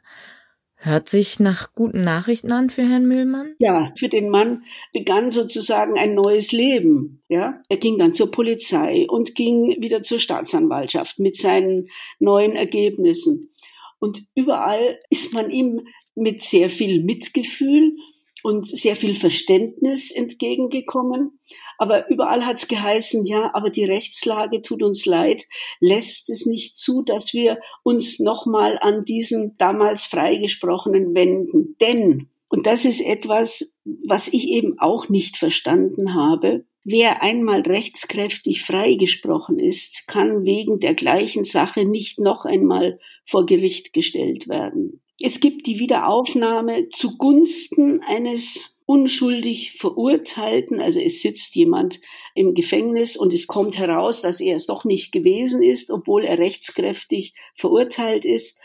Hört 0.87 1.09
sich 1.09 1.40
nach 1.40 1.73
guten 1.75 2.05
Nachrichten 2.05 2.52
an 2.52 2.71
für 2.71 2.88
Herrn 2.88 3.07
Mühlmann? 3.07 3.57
Ja, 3.59 3.93
für 3.99 4.09
den 4.09 4.31
Mann 4.31 4.62
begann 4.93 5.33
sozusagen 5.33 5.99
ein 5.99 6.14
neues 6.14 6.52
Leben. 6.52 7.25
Ja, 7.28 7.61
er 7.69 7.76
ging 7.78 7.99
dann 7.99 8.14
zur 8.14 8.31
Polizei 8.31 9.05
und 9.09 9.35
ging 9.35 9.83
wieder 9.83 10.05
zur 10.05 10.21
Staatsanwaltschaft 10.21 11.19
mit 11.19 11.38
seinen 11.38 11.88
neuen 12.21 12.55
Ergebnissen. 12.55 13.50
Und 13.99 14.23
überall 14.37 15.00
ist 15.11 15.35
man 15.35 15.50
ihm 15.50 15.88
mit 16.14 16.45
sehr 16.45 16.71
viel 16.71 17.02
Mitgefühl 17.02 17.97
und 18.45 18.69
sehr 18.69 18.95
viel 18.95 19.16
Verständnis 19.16 20.12
entgegengekommen. 20.12 21.40
Aber 21.78 22.09
überall 22.11 22.47
hat 22.47 22.56
es 22.56 22.68
geheißen, 22.68 23.26
ja, 23.26 23.50
aber 23.54 23.71
die 23.71 23.85
Rechtslage 23.85 24.62
tut 24.62 24.83
uns 24.83 25.06
leid, 25.06 25.45
lässt 25.80 26.30
es 26.30 26.47
nicht 26.47 26.78
zu, 26.78 27.02
dass 27.02 27.33
wir 27.33 27.59
uns 27.83 28.18
nochmal 28.18 28.78
an 28.80 29.04
diesen 29.04 29.56
damals 29.59 30.04
freigesprochenen 30.04 31.14
wenden. 31.14 31.76
Denn, 31.80 32.28
und 32.49 32.66
das 32.66 32.85
ist 32.85 33.00
etwas, 33.00 33.75
was 33.85 34.28
ich 34.28 34.49
eben 34.49 34.78
auch 34.78 35.09
nicht 35.09 35.37
verstanden 35.37 36.14
habe, 36.14 36.64
Wer 36.88 37.21
einmal 37.21 37.62
rechtskräftig 37.62 38.62
freigesprochen 38.62 39.59
ist, 39.59 40.06
kann 40.06 40.45
wegen 40.45 40.78
der 40.78 40.95
gleichen 40.95 41.42
Sache 41.42 41.85
nicht 41.85 42.21
noch 42.21 42.45
einmal 42.45 43.00
vor 43.25 43.45
Gericht 43.45 43.92
gestellt 43.92 44.47
werden. 44.47 45.02
Es 45.21 45.40
gibt 45.40 45.66
die 45.66 45.80
Wiederaufnahme 45.80 46.88
zugunsten 46.90 48.02
eines 48.06 48.75
unschuldig 48.87 49.73
Verurteilten, 49.73 50.81
also 50.81 51.00
es 51.00 51.21
sitzt 51.21 51.55
jemand 51.57 52.00
im 52.35 52.55
Gefängnis 52.55 53.16
und 53.16 53.33
es 53.33 53.49
kommt 53.49 53.76
heraus, 53.76 54.23
dass 54.23 54.40
er 54.40 54.57
es 54.57 54.66
doch 54.66 54.85
nicht 54.85 55.12
gewesen 55.12 55.62
ist, 55.62 55.90
obwohl 55.90 56.25
er 56.25 56.38
rechtskräftig 56.38 57.35
verurteilt 57.55 58.25
ist. 58.25 58.61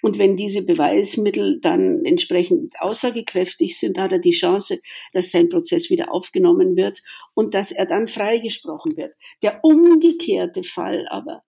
Und 0.00 0.18
wenn 0.18 0.36
diese 0.36 0.62
Beweismittel 0.64 1.60
dann 1.60 2.04
entsprechend 2.04 2.74
aussagekräftig 2.80 3.78
sind, 3.78 3.98
hat 3.98 4.12
er 4.12 4.18
die 4.18 4.30
Chance, 4.30 4.80
dass 5.12 5.32
sein 5.32 5.48
Prozess 5.48 5.90
wieder 5.90 6.12
aufgenommen 6.12 6.76
wird 6.76 7.02
und 7.34 7.54
dass 7.54 7.72
er 7.72 7.86
dann 7.86 8.06
freigesprochen 8.06 8.96
wird. 8.96 9.14
Der 9.42 9.60
umgekehrte 9.64 10.62
Fall 10.62 11.06
aber, 11.10 11.42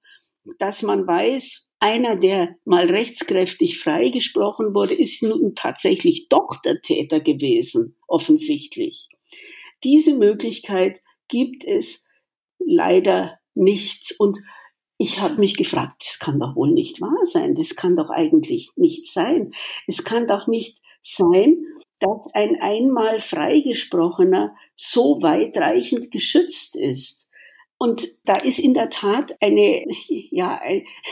dass 0.59 0.83
man 0.83 1.07
weiß, 1.07 1.67
einer, 1.79 2.17
der 2.17 2.57
mal 2.65 2.87
rechtskräftig 2.87 3.79
freigesprochen 3.79 4.75
wurde, 4.75 4.95
ist 4.95 5.23
nun 5.23 5.55
tatsächlich 5.55 6.29
doch 6.29 6.61
der 6.65 6.81
Täter 6.81 7.21
gewesen, 7.21 7.96
offensichtlich. 8.17 9.09
Diese 9.85 10.17
Möglichkeit 10.17 11.03
gibt 11.29 11.65
es 11.67 12.07
leider 12.59 13.39
nicht. 13.55 14.15
Und 14.19 14.39
ich 14.97 15.21
habe 15.21 15.39
mich 15.39 15.59
gefragt, 15.59 16.03
das 16.03 16.19
kann 16.19 16.41
doch 16.41 16.57
wohl 16.57 16.73
nicht 16.73 17.03
wahr 17.03 17.25
sein. 17.25 17.55
Das 17.55 17.77
kann 17.77 17.95
doch 17.95 18.09
eigentlich 18.09 18.71
nicht 18.77 19.07
sein. 19.07 19.53
Es 19.87 20.03
kann 20.03 20.27
doch 20.27 20.47
nicht 20.47 20.79
sein, 21.03 21.59
dass 21.99 22.35
ein 22.35 22.57
einmal 22.59 23.21
freigesprochener 23.21 24.57
so 24.77 25.21
weitreichend 25.21 26.11
geschützt 26.11 26.75
ist. 26.75 27.29
Und 27.77 28.09
da 28.25 28.37
ist 28.37 28.59
in 28.59 28.73
der 28.73 28.89
Tat 28.89 29.37
eine, 29.43 29.85
ja, 30.31 30.59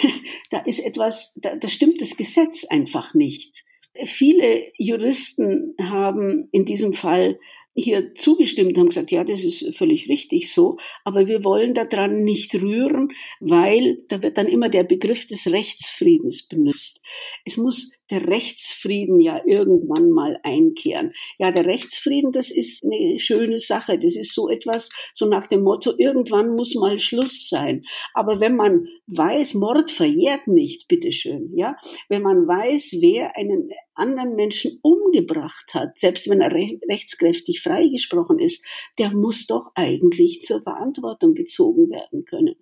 da 0.50 0.60
ist 0.60 0.78
etwas, 0.78 1.34
da, 1.36 1.54
da 1.54 1.68
stimmt 1.68 2.00
das 2.00 2.16
Gesetz 2.16 2.64
einfach 2.64 3.12
nicht. 3.12 3.62
Viele 4.06 4.72
Juristen 4.76 5.74
haben 5.80 6.48
in 6.52 6.64
diesem 6.64 6.92
Fall 6.92 7.38
hier 7.76 8.14
zugestimmt 8.14 8.78
haben 8.78 8.88
gesagt, 8.88 9.10
ja, 9.10 9.24
das 9.24 9.44
ist 9.44 9.76
völlig 9.76 10.08
richtig 10.08 10.52
so, 10.52 10.78
aber 11.02 11.26
wir 11.26 11.42
wollen 11.44 11.74
daran 11.74 12.22
nicht 12.22 12.54
rühren, 12.54 13.08
weil 13.40 13.98
da 14.08 14.22
wird 14.22 14.38
dann 14.38 14.46
immer 14.46 14.68
der 14.68 14.84
Begriff 14.84 15.26
des 15.26 15.50
Rechtsfriedens 15.50 16.46
benutzt. 16.46 17.00
Es 17.44 17.56
muss 17.56 17.92
der 18.10 18.26
Rechtsfrieden 18.26 19.20
ja 19.20 19.40
irgendwann 19.46 20.10
mal 20.10 20.38
einkehren. 20.42 21.12
Ja, 21.38 21.50
der 21.50 21.66
Rechtsfrieden, 21.66 22.32
das 22.32 22.50
ist 22.50 22.84
eine 22.84 23.18
schöne 23.18 23.58
Sache. 23.58 23.98
Das 23.98 24.16
ist 24.16 24.34
so 24.34 24.48
etwas, 24.48 24.90
so 25.12 25.26
nach 25.26 25.46
dem 25.46 25.62
Motto, 25.62 25.92
irgendwann 25.96 26.54
muss 26.54 26.74
mal 26.74 26.98
Schluss 26.98 27.48
sein. 27.48 27.84
Aber 28.12 28.40
wenn 28.40 28.56
man 28.56 28.86
weiß, 29.06 29.54
Mord 29.54 29.90
verjährt 29.90 30.46
nicht, 30.46 30.88
bitteschön, 30.88 31.50
ja, 31.56 31.76
wenn 32.08 32.22
man 32.22 32.46
weiß, 32.46 32.98
wer 33.00 33.36
einen 33.36 33.70
anderen 33.94 34.34
Menschen 34.34 34.78
umgebracht 34.82 35.72
hat, 35.72 35.98
selbst 35.98 36.28
wenn 36.28 36.40
er 36.40 36.52
rechtskräftig 36.52 37.62
freigesprochen 37.62 38.38
ist, 38.38 38.66
der 38.98 39.10
muss 39.10 39.46
doch 39.46 39.70
eigentlich 39.74 40.42
zur 40.42 40.62
Verantwortung 40.62 41.34
gezogen 41.34 41.90
werden 41.90 42.24
können. 42.24 42.56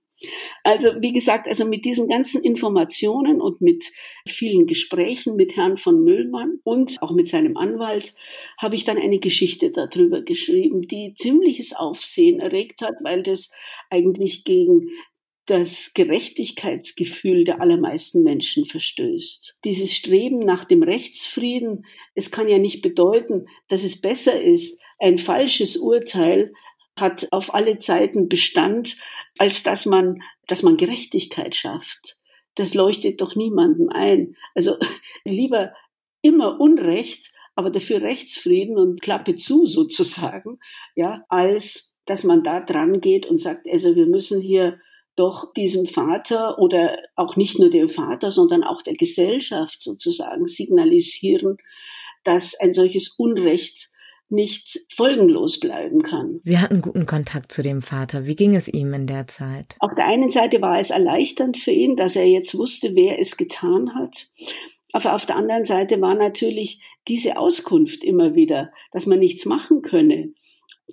Also 0.64 0.90
wie 1.00 1.12
gesagt, 1.12 1.46
also 1.48 1.64
mit 1.64 1.84
diesen 1.84 2.08
ganzen 2.08 2.42
Informationen 2.42 3.40
und 3.40 3.60
mit 3.60 3.90
vielen 4.28 4.66
Gesprächen 4.66 5.36
mit 5.36 5.56
Herrn 5.56 5.76
von 5.76 6.02
Müllmann 6.02 6.58
und 6.64 7.02
auch 7.02 7.12
mit 7.12 7.28
seinem 7.28 7.56
Anwalt 7.56 8.14
habe 8.58 8.74
ich 8.74 8.84
dann 8.84 8.98
eine 8.98 9.18
Geschichte 9.18 9.70
darüber 9.70 10.22
geschrieben, 10.22 10.82
die 10.82 11.14
ziemliches 11.16 11.74
Aufsehen 11.74 12.40
erregt 12.40 12.82
hat, 12.82 12.94
weil 13.02 13.22
das 13.22 13.50
eigentlich 13.90 14.44
gegen 14.44 14.88
das 15.46 15.92
Gerechtigkeitsgefühl 15.94 17.44
der 17.44 17.60
allermeisten 17.60 18.22
Menschen 18.22 18.64
verstößt. 18.64 19.58
Dieses 19.64 19.92
Streben 19.92 20.38
nach 20.38 20.64
dem 20.64 20.82
Rechtsfrieden, 20.82 21.84
es 22.14 22.30
kann 22.30 22.48
ja 22.48 22.58
nicht 22.58 22.80
bedeuten, 22.80 23.46
dass 23.68 23.82
es 23.82 24.00
besser 24.00 24.40
ist, 24.40 24.80
ein 25.00 25.18
falsches 25.18 25.76
Urteil 25.76 26.52
hat 26.96 27.26
auf 27.32 27.54
alle 27.54 27.78
Zeiten 27.78 28.28
Bestand, 28.28 28.96
als 29.38 29.62
dass 29.62 29.86
man, 29.86 30.22
dass 30.46 30.62
man 30.62 30.76
Gerechtigkeit 30.76 31.56
schafft. 31.56 32.16
Das 32.54 32.74
leuchtet 32.74 33.20
doch 33.20 33.34
niemandem 33.34 33.88
ein. 33.88 34.36
Also 34.54 34.76
lieber 35.24 35.72
immer 36.22 36.60
Unrecht, 36.60 37.32
aber 37.54 37.70
dafür 37.70 38.02
Rechtsfrieden 38.02 38.78
und 38.78 39.02
Klappe 39.02 39.36
zu 39.36 39.66
sozusagen, 39.66 40.58
ja, 40.94 41.24
als 41.28 41.94
dass 42.06 42.24
man 42.24 42.42
da 42.42 42.60
dran 42.60 43.00
geht 43.00 43.26
und 43.26 43.38
sagt, 43.40 43.68
also 43.68 43.94
wir 43.94 44.06
müssen 44.06 44.40
hier 44.40 44.80
doch 45.14 45.52
diesem 45.52 45.86
Vater 45.86 46.58
oder 46.58 46.98
auch 47.16 47.36
nicht 47.36 47.58
nur 47.58 47.70
dem 47.70 47.90
Vater, 47.90 48.32
sondern 48.32 48.64
auch 48.64 48.82
der 48.82 48.94
Gesellschaft 48.94 49.80
sozusagen 49.80 50.46
signalisieren, 50.46 51.58
dass 52.24 52.58
ein 52.58 52.72
solches 52.72 53.14
Unrecht 53.18 53.91
nicht 54.32 54.80
folgenlos 54.92 55.60
bleiben 55.60 56.02
kann. 56.02 56.40
Sie 56.42 56.58
hatten 56.58 56.80
guten 56.80 57.06
Kontakt 57.06 57.52
zu 57.52 57.62
dem 57.62 57.82
Vater. 57.82 58.24
Wie 58.26 58.36
ging 58.36 58.56
es 58.56 58.68
ihm 58.68 58.92
in 58.94 59.06
der 59.06 59.26
Zeit? 59.26 59.76
Auf 59.78 59.94
der 59.94 60.06
einen 60.06 60.30
Seite 60.30 60.60
war 60.60 60.78
es 60.78 60.90
erleichternd 60.90 61.58
für 61.58 61.70
ihn, 61.70 61.96
dass 61.96 62.16
er 62.16 62.26
jetzt 62.26 62.56
wusste, 62.56 62.94
wer 62.94 63.20
es 63.20 63.36
getan 63.36 63.94
hat. 63.94 64.30
Aber 64.92 65.14
auf 65.14 65.26
der 65.26 65.36
anderen 65.36 65.64
Seite 65.64 66.00
war 66.00 66.14
natürlich 66.14 66.80
diese 67.08 67.36
Auskunft 67.36 68.04
immer 68.04 68.34
wieder, 68.34 68.72
dass 68.92 69.06
man 69.06 69.18
nichts 69.18 69.44
machen 69.44 69.82
könne 69.82 70.32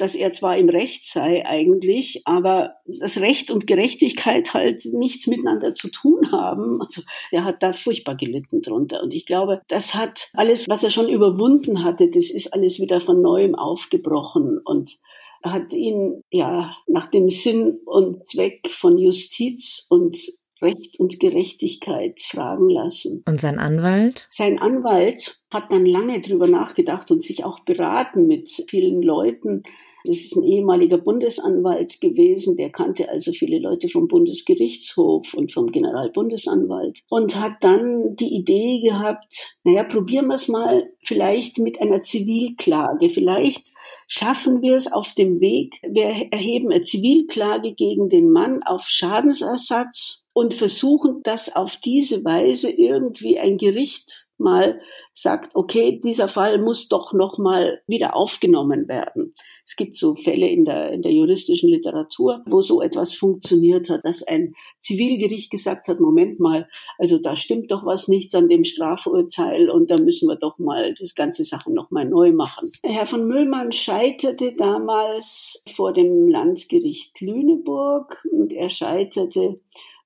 dass 0.02 0.16
er 0.16 0.34
zwar 0.34 0.58
im 0.58 0.70
Recht 0.70 1.08
sei 1.08 1.46
eigentlich, 1.46 2.22
aber 2.26 2.76
das 2.86 3.20
Recht 3.20 3.52
und 3.52 3.68
Gerechtigkeit 3.68 4.54
halt 4.54 4.86
nichts 4.94 5.28
miteinander 5.28 5.74
zu 5.74 5.90
tun 5.90 6.32
haben. 6.32 6.82
Also 6.82 7.02
der 7.32 7.44
hat 7.44 7.62
da 7.62 7.74
furchtbar 7.74 8.16
gelitten 8.16 8.62
drunter. 8.62 9.04
Und 9.04 9.14
ich 9.14 9.26
glaube, 9.26 9.62
das 9.68 9.94
hat 9.94 10.30
alles, 10.34 10.68
was 10.68 10.84
er 10.84 10.92
schon 10.92 11.10
überwunden 11.10 11.84
hatte, 11.84 12.10
das 12.10 12.30
ist 12.32 12.54
alles 12.54 12.80
wieder 12.80 13.02
von 13.02 13.22
neuem 13.22 13.56
aufgebrochen 13.56 14.60
und 14.64 14.98
hat 15.44 15.74
ihn 15.74 16.24
ja 16.32 16.76
nach 16.88 17.08
dem 17.08 17.30
Sinn 17.30 17.80
und 17.86 18.26
Zweck 18.28 18.70
von 18.72 18.98
Justiz 18.98 19.86
und 19.90 20.18
Recht 20.62 21.00
und 21.00 21.20
Gerechtigkeit 21.20 22.22
fragen 22.22 22.70
lassen. 22.70 23.24
Und 23.26 23.40
sein 23.40 23.60
Anwalt? 23.60 24.28
Sein 24.30 24.60
Anwalt 24.60 25.40
hat 25.52 25.72
dann 25.72 25.86
lange 25.86 26.20
drüber 26.20 26.48
nachgedacht 26.48 27.12
und 27.12 27.24
sich 27.24 27.46
auch 27.46 27.62
beraten 27.62 28.28
mit 28.28 28.66
vielen 28.70 29.02
Leuten. 29.02 29.64
Das 30.06 30.18
ist 30.18 30.36
ein 30.36 30.44
ehemaliger 30.44 30.98
Bundesanwalt 30.98 32.00
gewesen, 32.00 32.56
der 32.56 32.70
kannte 32.70 33.10
also 33.10 33.32
viele 33.32 33.60
Leute 33.60 33.90
vom 33.90 34.08
Bundesgerichtshof 34.08 35.34
und 35.34 35.52
vom 35.52 35.72
Generalbundesanwalt 35.72 37.02
und 37.10 37.36
hat 37.36 37.58
dann 37.62 38.16
die 38.16 38.34
Idee 38.34 38.82
gehabt, 38.82 39.26
naja, 39.64 39.84
probieren 39.84 40.28
wir 40.28 40.36
es 40.36 40.48
mal 40.48 40.90
vielleicht 41.04 41.58
mit 41.58 41.82
einer 41.82 42.02
Zivilklage. 42.02 43.10
Vielleicht 43.10 43.74
schaffen 44.08 44.62
wir 44.62 44.76
es 44.76 44.92
auf 44.92 45.14
dem 45.14 45.40
Weg, 45.40 45.80
wir 45.84 46.32
erheben 46.32 46.72
eine 46.72 46.84
Zivilklage 46.84 47.74
gegen 47.74 48.10
den 48.10 48.32
Mann 48.32 48.64
auf 48.64 48.84
Schadensersatz 48.84 50.26
und 50.40 50.54
versuchen, 50.54 51.20
dass 51.24 51.54
auf 51.54 51.76
diese 51.76 52.24
Weise 52.24 52.72
irgendwie 52.72 53.38
ein 53.38 53.58
Gericht 53.58 54.26
mal 54.38 54.80
sagt, 55.14 55.54
okay, 55.54 56.00
dieser 56.02 56.30
Fall 56.30 56.60
muss 56.60 56.88
doch 56.88 57.12
noch 57.12 57.38
mal 57.38 57.82
wieder 57.88 58.16
aufgenommen 58.16 58.88
werden. 58.88 59.36
Es 59.66 59.76
gibt 59.76 59.98
so 59.98 60.16
Fälle 60.16 60.48
in 60.48 60.64
der, 60.64 60.94
in 60.94 61.02
der 61.02 61.12
juristischen 61.12 61.70
Literatur, 61.70 62.42
wo 62.46 62.62
so 62.62 62.82
etwas 62.82 63.14
funktioniert 63.14 63.90
hat, 63.90 64.06
dass 64.06 64.24
ein 64.24 64.56
Zivilgericht 64.80 65.52
gesagt 65.52 65.90
hat, 65.90 66.00
Moment 66.00 66.40
mal, 66.40 66.70
also 66.98 67.20
da 67.20 67.36
stimmt 67.36 67.70
doch 67.72 67.86
was 67.86 68.08
nichts 68.08 68.34
an 68.34 68.48
dem 68.48 68.64
Strafurteil 68.64 69.70
und 69.70 69.92
da 69.92 69.98
müssen 69.98 70.30
wir 70.30 70.38
doch 70.38 70.58
mal 70.58 70.94
das 70.94 71.16
ganze 71.16 71.44
Sache 71.44 71.70
noch 71.74 71.92
mal 71.92 72.06
neu 72.06 72.32
machen. 72.32 72.72
Herr 72.82 73.08
von 73.08 73.28
Müllmann 73.28 73.74
scheiterte 73.74 74.54
damals 74.54 75.66
vor 75.76 75.92
dem 75.92 76.30
Landgericht 76.30 77.20
Lüneburg 77.20 78.26
und 78.32 78.54
er 78.54 78.70
scheiterte 78.70 79.60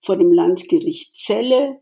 vor 0.04 0.18
dem 0.18 0.32
Landgericht 0.32 1.16
Celle. 1.16 1.80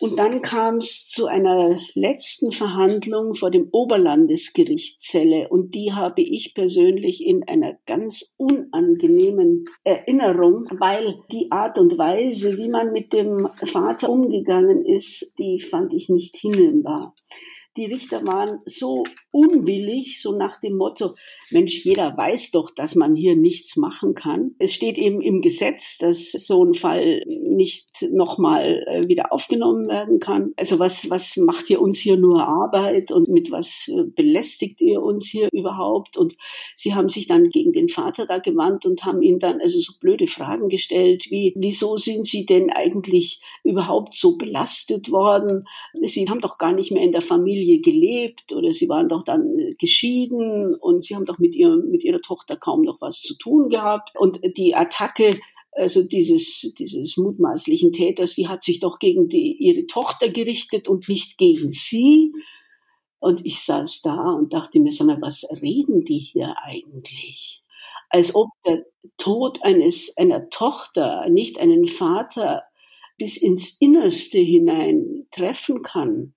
Und 0.00 0.16
dann 0.16 0.42
kam 0.42 0.76
es 0.76 1.08
zu 1.08 1.26
einer 1.26 1.80
letzten 1.94 2.52
Verhandlung 2.52 3.34
vor 3.34 3.50
dem 3.50 3.68
Oberlandesgericht 3.72 5.00
Celle. 5.00 5.48
Und 5.48 5.74
die 5.74 5.92
habe 5.92 6.22
ich 6.22 6.54
persönlich 6.54 7.24
in 7.24 7.42
einer 7.48 7.76
ganz 7.84 8.34
unangenehmen 8.36 9.64
Erinnerung, 9.82 10.66
weil 10.78 11.18
die 11.32 11.50
Art 11.50 11.78
und 11.78 11.98
Weise, 11.98 12.56
wie 12.58 12.68
man 12.68 12.92
mit 12.92 13.12
dem 13.12 13.48
Vater 13.66 14.08
umgegangen 14.08 14.84
ist, 14.84 15.34
die 15.38 15.60
fand 15.60 15.92
ich 15.92 16.08
nicht 16.08 16.36
hinnehmbar. 16.36 17.16
Die 17.76 17.86
Richter 17.86 18.24
waren 18.24 18.60
so 18.66 19.04
unwillig, 19.30 20.20
so 20.22 20.36
nach 20.36 20.60
dem 20.60 20.76
Motto, 20.76 21.14
Mensch, 21.50 21.84
jeder 21.84 22.16
weiß 22.16 22.50
doch, 22.50 22.70
dass 22.70 22.94
man 22.94 23.14
hier 23.14 23.36
nichts 23.36 23.76
machen 23.76 24.14
kann. 24.14 24.54
Es 24.58 24.72
steht 24.72 24.98
eben 24.98 25.20
im 25.20 25.42
Gesetz, 25.42 25.98
dass 25.98 26.32
so 26.32 26.64
ein 26.64 26.74
Fall 26.74 27.22
nicht 27.26 27.88
nochmal 28.10 28.84
äh, 28.86 29.08
wieder 29.08 29.32
aufgenommen 29.32 29.88
werden 29.88 30.18
kann. 30.18 30.52
Also 30.56 30.78
was, 30.78 31.10
was 31.10 31.36
macht 31.36 31.68
ihr 31.70 31.80
uns 31.80 31.98
hier 31.98 32.16
nur 32.16 32.46
Arbeit 32.46 33.12
und 33.12 33.28
mit 33.28 33.50
was 33.50 33.88
äh, 33.88 34.04
belästigt 34.04 34.80
ihr 34.80 35.02
uns 35.02 35.26
hier 35.26 35.48
überhaupt? 35.52 36.16
Und 36.16 36.36
sie 36.74 36.94
haben 36.94 37.08
sich 37.08 37.26
dann 37.26 37.50
gegen 37.50 37.72
den 37.72 37.88
Vater 37.88 38.26
da 38.26 38.38
gewandt 38.38 38.86
und 38.86 39.04
haben 39.04 39.22
ihn 39.22 39.38
dann 39.38 39.60
also 39.60 39.78
so 39.78 39.92
blöde 40.00 40.26
Fragen 40.26 40.68
gestellt, 40.68 41.26
wie, 41.30 41.52
wieso 41.56 41.96
sind 41.96 42.26
sie 42.26 42.46
denn 42.46 42.70
eigentlich 42.70 43.42
überhaupt 43.62 44.16
so 44.16 44.36
belastet 44.36 45.10
worden? 45.10 45.66
Sie 46.02 46.28
haben 46.28 46.40
doch 46.40 46.58
gar 46.58 46.72
nicht 46.72 46.92
mehr 46.92 47.02
in 47.02 47.12
der 47.12 47.22
Familie 47.22 47.80
gelebt 47.80 48.52
oder 48.52 48.72
sie 48.72 48.88
waren 48.88 49.08
doch 49.08 49.17
dann 49.22 49.58
äh, 49.58 49.74
geschieden 49.74 50.74
und 50.74 51.04
sie 51.04 51.14
haben 51.14 51.26
doch 51.26 51.38
mit, 51.38 51.54
ihr, 51.54 51.76
mit 51.76 52.04
ihrer 52.04 52.20
Tochter 52.20 52.56
kaum 52.56 52.82
noch 52.82 53.00
was 53.00 53.20
zu 53.20 53.36
tun 53.36 53.68
gehabt. 53.68 54.10
Und 54.16 54.40
die 54.56 54.74
Attacke 54.74 55.38
also 55.78 56.02
dieses, 56.02 56.74
dieses 56.78 57.16
mutmaßlichen 57.16 57.92
Täters, 57.92 58.34
die 58.34 58.48
hat 58.48 58.64
sich 58.64 58.80
doch 58.80 58.98
gegen 58.98 59.28
die, 59.28 59.56
ihre 59.58 59.86
Tochter 59.86 60.28
gerichtet 60.28 60.88
und 60.88 61.08
nicht 61.08 61.38
gegen 61.38 61.70
sie. 61.70 62.32
Und 63.20 63.44
ich 63.44 63.62
saß 63.62 64.02
da 64.02 64.32
und 64.32 64.52
dachte 64.52 64.80
mir, 64.80 64.92
sag 64.92 65.06
mal, 65.06 65.20
was 65.20 65.46
reden 65.62 66.04
die 66.04 66.18
hier 66.18 66.54
eigentlich? 66.62 67.62
Als 68.10 68.34
ob 68.34 68.48
der 68.66 68.84
Tod 69.18 69.62
eines, 69.62 70.16
einer 70.16 70.50
Tochter 70.50 71.28
nicht 71.28 71.58
einen 71.58 71.88
Vater 71.88 72.64
bis 73.16 73.36
ins 73.36 73.76
Innerste 73.80 74.38
hinein 74.38 75.26
treffen 75.30 75.82
kann. 75.82 76.34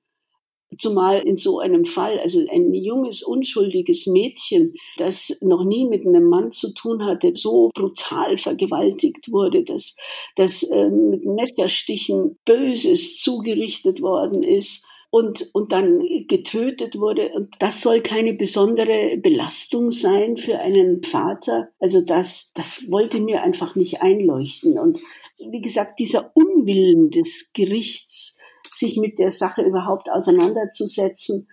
Zumal 0.77 1.19
in 1.19 1.37
so 1.37 1.59
einem 1.59 1.85
Fall, 1.85 2.19
also 2.19 2.39
ein 2.49 2.73
junges, 2.73 3.23
unschuldiges 3.23 4.07
Mädchen, 4.07 4.73
das 4.97 5.37
noch 5.41 5.63
nie 5.63 5.85
mit 5.85 6.05
einem 6.05 6.25
Mann 6.25 6.51
zu 6.51 6.73
tun 6.73 7.05
hatte, 7.05 7.35
so 7.35 7.69
brutal 7.73 8.37
vergewaltigt 8.37 9.31
wurde, 9.31 9.63
dass, 9.63 9.95
dass 10.35 10.63
äh, 10.63 10.89
mit 10.89 11.25
Messerstichen 11.25 12.37
Böses 12.45 13.17
zugerichtet 13.19 14.01
worden 14.01 14.43
ist 14.43 14.85
und, 15.11 15.49
und 15.53 15.73
dann 15.73 15.99
getötet 16.27 16.97
wurde. 16.97 17.31
Und 17.33 17.55
das 17.59 17.81
soll 17.81 18.01
keine 18.01 18.33
besondere 18.33 19.17
Belastung 19.17 19.91
sein 19.91 20.37
für 20.37 20.57
einen 20.59 21.03
Vater. 21.03 21.69
Also 21.79 22.01
das, 22.01 22.51
das 22.55 22.89
wollte 22.89 23.19
mir 23.19 23.43
einfach 23.43 23.75
nicht 23.75 24.01
einleuchten. 24.01 24.79
Und 24.79 24.99
wie 25.37 25.61
gesagt, 25.61 25.99
dieser 25.99 26.31
Unwillen 26.33 27.11
des 27.11 27.51
Gerichts, 27.53 28.37
sich 28.73 28.97
mit 28.97 29.19
der 29.19 29.31
Sache 29.31 29.61
überhaupt 29.61 30.09
auseinanderzusetzen, 30.09 31.47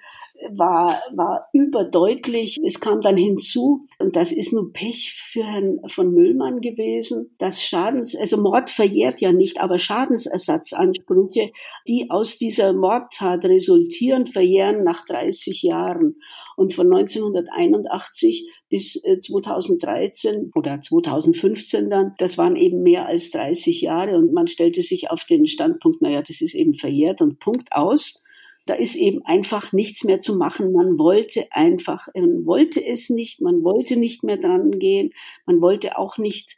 war, 0.50 1.02
war 1.14 1.48
überdeutlich. 1.52 2.58
Es 2.64 2.80
kam 2.80 3.00
dann 3.00 3.16
hinzu, 3.16 3.86
und 3.98 4.16
das 4.16 4.32
ist 4.32 4.52
nun 4.52 4.72
Pech 4.72 5.12
für 5.14 5.44
Herrn 5.44 5.80
von 5.88 6.12
Müllmann 6.12 6.60
gewesen, 6.60 7.34
dass 7.38 7.62
Schadens, 7.62 8.14
also 8.14 8.36
Mord 8.36 8.70
verjährt 8.70 9.20
ja 9.20 9.32
nicht, 9.32 9.60
aber 9.60 9.78
Schadensersatzansprüche, 9.78 11.50
die 11.86 12.10
aus 12.10 12.38
dieser 12.38 12.72
Mordtat 12.72 13.44
resultieren, 13.44 14.26
verjähren 14.26 14.84
nach 14.84 15.04
30 15.04 15.62
Jahren. 15.62 16.16
Und 16.56 16.74
von 16.74 16.86
1981 16.86 18.48
bis 18.68 18.92
2013 18.92 20.34
äh, 20.34 20.58
oder 20.58 20.80
2015 20.80 21.90
dann, 21.90 22.14
das 22.18 22.38
waren 22.38 22.56
eben 22.56 22.82
mehr 22.82 23.06
als 23.06 23.30
30 23.30 23.80
Jahre 23.80 24.16
und 24.16 24.32
man 24.32 24.48
stellte 24.48 24.82
sich 24.82 25.10
auf 25.10 25.24
den 25.24 25.46
Standpunkt, 25.46 26.02
naja, 26.02 26.22
das 26.22 26.40
ist 26.40 26.54
eben 26.54 26.74
verjährt 26.74 27.20
und 27.20 27.38
Punkt 27.38 27.72
aus 27.72 28.22
da 28.68 28.74
ist 28.74 28.96
eben 28.96 29.24
einfach 29.24 29.72
nichts 29.72 30.04
mehr 30.04 30.20
zu 30.20 30.36
machen. 30.36 30.72
Man 30.72 30.98
wollte 30.98 31.46
einfach, 31.50 32.08
man 32.14 32.44
wollte 32.44 32.84
es 32.84 33.08
nicht, 33.08 33.40
man 33.40 33.64
wollte 33.64 33.96
nicht 33.96 34.24
mehr 34.24 34.36
dran 34.36 34.78
gehen, 34.78 35.10
man 35.46 35.62
wollte 35.62 35.96
auch 35.96 36.18
nicht 36.18 36.56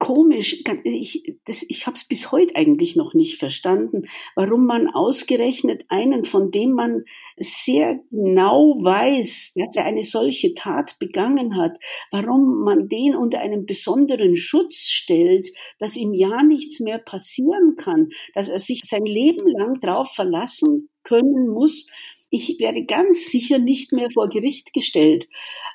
komisch, 0.00 0.64
ich, 0.82 1.36
das, 1.44 1.64
ich 1.68 1.86
habe 1.86 1.94
es 1.94 2.04
bis 2.04 2.32
heute 2.32 2.56
eigentlich 2.56 2.96
noch 2.96 3.12
nicht 3.12 3.38
verstanden, 3.38 4.08
warum 4.34 4.64
man 4.64 4.88
ausgerechnet 4.88 5.84
einen, 5.88 6.24
von 6.24 6.50
dem 6.50 6.72
man 6.72 7.04
sehr 7.36 8.00
genau 8.10 8.82
weiß, 8.82 9.52
dass 9.54 9.76
er 9.76 9.84
eine 9.84 10.02
solche 10.02 10.54
Tat 10.54 10.98
begangen 10.98 11.54
hat, 11.56 11.78
warum 12.10 12.64
man 12.64 12.88
den 12.88 13.14
unter 13.14 13.40
einen 13.40 13.66
besonderen 13.66 14.36
Schutz 14.36 14.88
stellt, 14.88 15.50
dass 15.78 15.96
ihm 15.96 16.14
ja 16.14 16.42
nichts 16.42 16.80
mehr 16.80 16.98
passieren 16.98 17.76
kann, 17.76 18.08
dass 18.34 18.48
er 18.48 18.58
sich 18.58 18.80
sein 18.84 19.04
Leben 19.04 19.46
lang 19.46 19.80
darauf 19.80 20.10
verlassen 20.12 20.88
können 21.04 21.48
muss, 21.48 21.86
ich 22.30 22.58
werde 22.60 22.84
ganz 22.84 23.28
sicher 23.30 23.58
nicht 23.58 23.92
mehr 23.92 24.08
vor 24.10 24.28
Gericht 24.28 24.72
gestellt. 24.72 25.28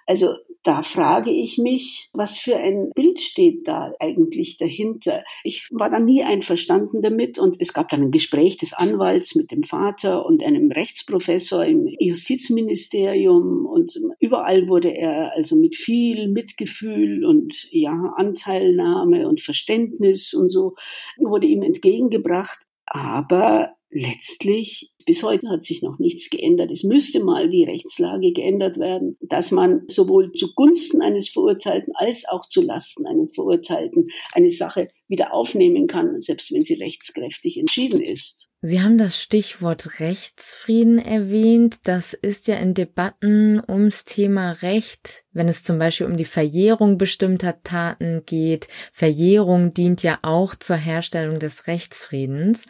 Also 0.06 0.36
da 0.66 0.82
frage 0.82 1.32
ich 1.32 1.60
mich, 1.60 2.10
was 2.14 2.38
für 2.38 2.58
ein 2.58 2.90
Bild 2.96 3.22
steht 3.22 3.68
da 3.68 3.94
eigentlich 4.00 4.58
dahinter? 4.58 5.24
Ich 5.44 5.68
war 5.72 5.92
da 5.92 6.00
nie 6.00 6.24
einverstanden 6.24 7.04
damit 7.04 7.38
und 7.38 7.58
es 7.60 7.72
gab 7.72 7.90
dann 7.90 8.02
ein 8.02 8.12
Gespräch 8.12 8.58
des 8.58 8.74
Anwalts 8.74 9.36
mit 9.36 9.52
dem 9.52 9.62
Vater 9.62 10.26
und 10.26 10.44
einem 10.44 10.72
Rechtsprofessor 10.72 11.64
im 11.66 11.88
Justizministerium 12.00 13.68
und 13.68 14.00
überall 14.20 14.68
wurde 14.68 14.90
er 14.90 15.34
also 15.34 15.56
mit 15.56 15.76
viel 15.76 16.28
Mitgefühl 16.30 17.26
und 17.26 17.68
ja, 17.70 18.14
Anteilnahme 18.16 19.28
und 19.30 19.42
Verständnis 19.42 20.34
und 20.34 20.50
so 20.50 20.74
wurde 21.18 21.46
ihm 21.46 21.62
entgegengebracht. 21.62 22.66
Aber 22.88 23.76
letztlich, 23.96 24.92
bis 25.06 25.24
heute 25.24 25.50
hat 25.50 25.64
sich 25.64 25.82
noch 25.82 26.00
nichts 26.00 26.30
geändert. 26.30 26.70
Es 26.70 26.84
müsste 26.84 27.24
mal 27.24 27.50
die 27.50 27.64
Rechtslage 27.64 28.34
geändert 28.34 28.78
werden, 28.78 29.18
dass 29.22 29.52
man 29.52 29.84
sowohl 29.88 30.34
zugunsten 30.34 31.02
eines 31.02 31.30
Verurteilten 31.30 31.94
als 31.96 32.28
auch 32.28 32.48
zu 32.48 32.62
Lasten 32.62 33.08
eines 33.08 33.34
Verurteilten 33.34 34.10
eine 34.34 34.50
Sache 34.50 34.90
wieder 35.08 35.34
aufnehmen 35.34 35.88
kann, 35.88 36.20
selbst 36.20 36.52
wenn 36.52 36.64
sie 36.64 36.74
rechtskräftig 36.74 37.58
entschieden 37.58 38.02
ist. 38.02 38.50
Sie 38.62 38.82
haben 38.82 38.98
das 38.98 39.22
Stichwort 39.22 40.00
Rechtsfrieden 40.00 40.98
erwähnt. 40.98 41.78
Das 41.84 42.14
ist 42.14 42.48
ja 42.48 42.56
in 42.56 42.74
Debatten 42.74 43.62
ums 43.70 44.04
Thema 44.04 44.54
Recht, 44.54 45.24
wenn 45.32 45.48
es 45.48 45.64
zum 45.64 45.78
Beispiel 45.78 46.08
um 46.08 46.18
die 46.18 46.26
Verjährung 46.26 46.98
bestimmter 46.98 47.62
Taten 47.62 48.24
geht. 48.26 48.68
Verjährung 48.92 49.74
dient 49.74 50.04
ja 50.04 50.18
auch 50.24 50.56
zur 50.56 50.78
Herstellung 50.78 51.40
des 51.40 51.68
Rechtsfriedens. 51.68 52.66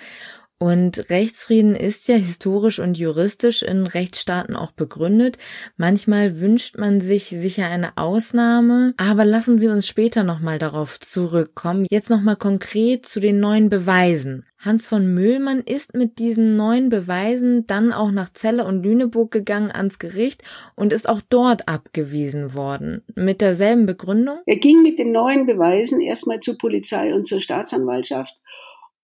Und 0.57 1.09
Rechtsfrieden 1.09 1.75
ist 1.75 2.07
ja 2.07 2.15
historisch 2.15 2.79
und 2.79 2.97
juristisch 2.97 3.61
in 3.61 3.87
Rechtsstaaten 3.87 4.55
auch 4.55 4.71
begründet. 4.71 5.37
Manchmal 5.75 6.39
wünscht 6.39 6.77
man 6.77 7.01
sich 7.01 7.25
sicher 7.25 7.67
eine 7.67 7.97
Ausnahme, 7.97 8.93
aber 8.95 9.25
lassen 9.25 9.59
Sie 9.59 9.67
uns 9.67 9.85
später 9.85 10.23
nochmal 10.23 10.57
darauf 10.57 10.97
zurückkommen. 10.99 11.85
Jetzt 11.89 12.09
nochmal 12.09 12.37
konkret 12.37 13.05
zu 13.05 13.19
den 13.19 13.41
neuen 13.41 13.69
Beweisen. 13.69 14.45
Hans 14.57 14.87
von 14.87 15.13
Mühlmann 15.13 15.59
ist 15.59 15.93
mit 15.93 16.17
diesen 16.19 16.55
neuen 16.55 16.87
Beweisen 16.89 17.67
dann 17.67 17.91
auch 17.91 18.09
nach 18.09 18.31
Celle 18.33 18.65
und 18.65 18.81
Lüneburg 18.81 19.29
gegangen 19.29 19.71
ans 19.71 19.99
Gericht 19.99 20.41
und 20.75 20.93
ist 20.93 21.07
auch 21.07 21.21
dort 21.29 21.67
abgewiesen 21.67 22.53
worden. 22.55 23.03
Mit 23.13 23.41
derselben 23.41 23.85
Begründung? 23.85 24.39
Er 24.45 24.57
ging 24.57 24.81
mit 24.81 24.99
den 24.99 25.11
neuen 25.11 25.45
Beweisen 25.45 25.99
erstmal 25.99 26.39
zur 26.39 26.57
Polizei 26.57 27.13
und 27.13 27.27
zur 27.27 27.41
Staatsanwaltschaft 27.41 28.41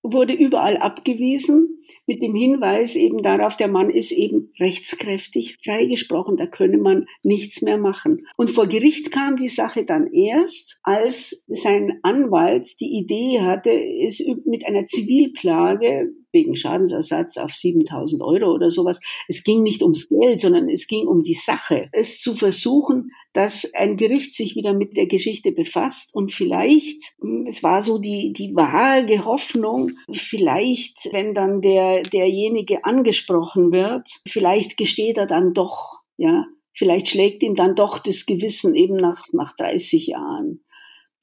wurde 0.03 0.33
überall 0.33 0.77
abgewiesen 0.77 1.79
mit 2.07 2.21
dem 2.21 2.35
Hinweis 2.35 2.95
eben 2.95 3.21
darauf, 3.21 3.55
der 3.55 3.67
Mann 3.67 3.89
ist 3.89 4.11
eben 4.11 4.51
rechtskräftig 4.59 5.57
freigesprochen, 5.63 6.37
da 6.37 6.47
könne 6.47 6.77
man 6.77 7.05
nichts 7.23 7.61
mehr 7.61 7.77
machen. 7.77 8.25
Und 8.37 8.51
vor 8.51 8.67
Gericht 8.67 9.11
kam 9.11 9.37
die 9.37 9.47
Sache 9.47 9.85
dann 9.85 10.07
erst, 10.07 10.79
als 10.83 11.43
sein 11.47 11.99
Anwalt 12.01 12.79
die 12.79 12.97
Idee 12.97 13.41
hatte, 13.41 13.71
es 13.71 14.23
mit 14.45 14.65
einer 14.65 14.87
Zivilklage 14.87 16.13
wegen 16.31 16.55
Schadensersatz 16.55 17.37
auf 17.37 17.51
7000 17.51 18.21
Euro 18.21 18.53
oder 18.53 18.69
sowas. 18.69 18.99
Es 19.27 19.43
ging 19.43 19.63
nicht 19.63 19.81
ums 19.81 20.07
Geld, 20.09 20.39
sondern 20.39 20.69
es 20.69 20.87
ging 20.87 21.07
um 21.07 21.23
die 21.23 21.33
Sache. 21.33 21.89
Es 21.91 22.19
zu 22.19 22.35
versuchen, 22.35 23.11
dass 23.33 23.73
ein 23.73 23.97
Gericht 23.97 24.35
sich 24.35 24.55
wieder 24.55 24.73
mit 24.73 24.97
der 24.97 25.07
Geschichte 25.07 25.51
befasst 25.51 26.13
und 26.13 26.31
vielleicht, 26.31 27.15
hm, 27.21 27.45
es 27.47 27.63
war 27.63 27.81
so 27.81 27.97
die, 27.97 28.33
die 28.33 28.55
vage 28.55 29.25
Hoffnung, 29.25 29.91
vielleicht, 30.11 31.09
wenn 31.11 31.33
dann 31.33 31.61
der, 31.61 32.03
derjenige 32.03 32.83
angesprochen 32.83 33.71
wird, 33.71 34.09
vielleicht 34.27 34.77
gesteht 34.77 35.17
er 35.17 35.27
dann 35.27 35.53
doch, 35.53 35.99
ja, 36.17 36.45
vielleicht 36.73 37.09
schlägt 37.09 37.43
ihm 37.43 37.55
dann 37.55 37.75
doch 37.75 37.99
das 37.99 38.25
Gewissen 38.25 38.75
eben 38.75 38.95
nach, 38.95 39.25
nach 39.33 39.55
30 39.55 40.07
Jahren. 40.07 40.63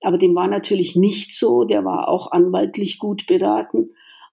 Aber 0.01 0.17
dem 0.17 0.35
war 0.35 0.47
natürlich 0.47 0.97
nicht 0.97 1.35
so, 1.35 1.65
der 1.65 1.85
war 1.85 2.09
auch 2.09 2.31
anwaltlich 2.31 2.99
gut 2.99 3.27
beraten 3.27 3.91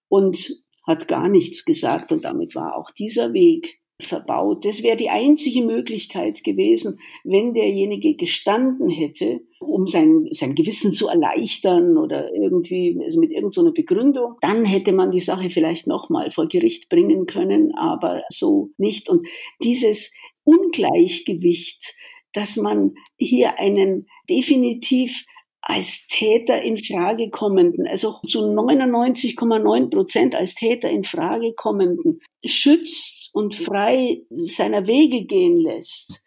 und 0.08 0.64
hat 0.86 1.08
gar 1.08 1.30
nichts 1.30 1.66
gesagt 1.66 2.12
und 2.12 2.26
damit 2.26 2.56
war 2.56 2.78
auch 2.78 2.92
dieser 2.92 3.34
Weg 3.34 3.80
verbaut. 4.02 4.66
Das 4.66 4.84
wäre 4.84 4.98
die 4.98 5.10
einzige 5.10 5.62
Möglichkeit 5.62 6.44
gewesen, 6.44 7.00
wenn 7.24 7.54
derjenige 7.54 8.16
gestanden 8.16 8.90
hätte, 8.90 9.42
um 9.60 9.88
sein, 9.88 10.28
sein 10.32 10.54
Gewissen 10.54 10.94
zu 10.94 11.08
erleichtern 11.08 11.98
oder 11.98 12.34
irgendwie 12.34 13.00
also 13.04 13.20
mit 13.20 13.32
irgendeiner 13.32 13.68
so 13.68 13.74
Begründung, 13.74 14.36
dann 14.42 14.66
hätte 14.66 14.92
man 14.92 15.12
die 15.12 15.22
Sache 15.22 15.50
vielleicht 15.50 15.88
nochmal 15.88 16.30
vor 16.30 16.48
Gericht 16.48 16.90
bringen 16.90 17.26
können, 17.26 17.74
aber 17.76 18.24
so 18.30 18.72
nicht. 18.78 19.10
Und 19.10 19.26
dieses 19.64 20.12
Ungleichgewicht, 20.44 21.96
dass 22.34 22.58
man 22.58 22.96
hier 23.18 23.60
einen 23.60 24.08
definitiv 24.30 25.26
als 25.68 26.06
Täter 26.08 26.62
in 26.62 26.78
Frage 26.78 27.32
kommenden, 27.32 27.88
also 27.88 28.20
zu 28.30 28.40
99,9 28.40 29.90
Prozent 29.90 30.36
als 30.36 30.54
Täter 30.54 30.92
in 30.92 31.04
Frage 31.04 31.54
kommenden, 31.56 32.22
schützt 32.46 33.32
und 33.34 33.56
frei 33.56 34.22
seiner 34.48 34.86
Wege 34.86 35.26
gehen 35.26 35.58
lässt, 35.58 36.24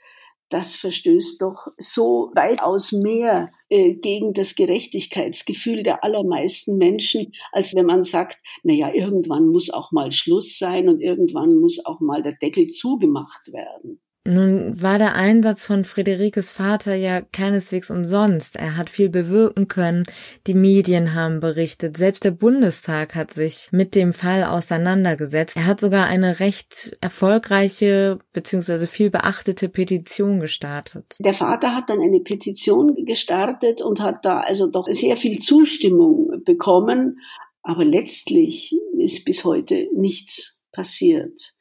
das 0.49 0.75
verstößt 0.75 1.41
doch 1.41 1.69
so 1.79 2.33
weitaus 2.35 2.91
mehr 2.91 3.51
äh, 3.69 3.95
gegen 3.95 4.33
das 4.33 4.57
Gerechtigkeitsgefühl 4.57 5.85
der 5.85 6.03
allermeisten 6.03 6.77
Menschen, 6.77 7.33
als 7.53 7.77
wenn 7.77 7.87
man 7.87 8.03
sagt, 8.03 8.39
na 8.65 8.73
ja, 8.73 8.93
irgendwann 8.93 9.47
muss 9.47 9.71
auch 9.71 9.93
mal 9.93 10.11
Schluss 10.11 10.59
sein 10.59 10.89
und 10.89 11.01
irgendwann 11.01 11.55
muss 11.55 11.85
auch 11.85 12.01
mal 12.01 12.25
der 12.25 12.33
Deckel 12.33 12.69
zugemacht 12.69 13.53
werden. 13.53 14.01
Nun 14.29 14.83
war 14.83 14.99
der 14.99 15.15
Einsatz 15.15 15.65
von 15.65 15.87
Friederikes 15.87 16.51
Vater 16.51 16.95
ja 16.95 17.23
keineswegs 17.23 17.91
umsonst. 17.91 18.57
Er 18.57 18.77
hat 18.77 18.91
viel 18.91 19.09
bewirken 19.09 19.69
können. 19.69 20.03
Die 20.47 20.53
Medien 20.53 21.15
haben 21.15 21.41
berichtet. 21.41 21.97
Selbst 21.97 22.25
der 22.25 22.33
Bundestag 22.33 23.15
hat 23.15 23.33
sich 23.33 23.69
mit 23.73 23.95
dem 23.95 24.13
Fall 24.13 24.45
auseinandergesetzt. 24.45 25.57
Er 25.57 25.65
hat 25.65 25.81
sogar 25.81 26.09
eine 26.09 26.41
recht 26.41 26.95
erfolgreiche 27.01 28.19
bzw. 28.35 28.87
viel 28.87 29.09
beachtete 29.09 29.71
Petition 29.71 30.41
gestartet. 30.41 31.17
Der 31.21 31.33
Vater 31.33 31.75
hat 31.75 31.89
dann 31.89 32.03
eine 32.03 32.21
Petition 32.21 33.07
gestartet 33.07 33.81
und 33.81 34.01
hat 34.01 34.27
da 34.27 34.41
also 34.41 34.71
doch 34.71 34.89
sehr 34.91 35.17
viel 35.17 35.39
Zustimmung 35.39 36.43
bekommen. 36.45 37.19
Aber 37.63 37.87
letztlich 37.87 38.77
ist 38.99 39.25
bis 39.25 39.47
heute 39.47 39.89
nichts 39.95 40.61
passiert. 40.71 41.55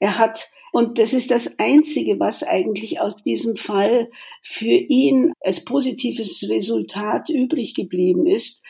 Er 0.00 0.18
hat 0.18 0.50
und 0.72 0.98
das 0.98 1.12
ist 1.12 1.30
das 1.30 1.58
Einzige, 1.58 2.20
was 2.20 2.42
eigentlich 2.42 3.00
aus 3.00 3.16
diesem 3.22 3.56
Fall 3.56 4.10
für 4.42 4.66
ihn 4.66 5.32
als 5.40 5.64
positives 5.64 6.46
Resultat 6.48 7.28
übrig 7.28 7.74
geblieben 7.74 8.26
ist. 8.26 8.64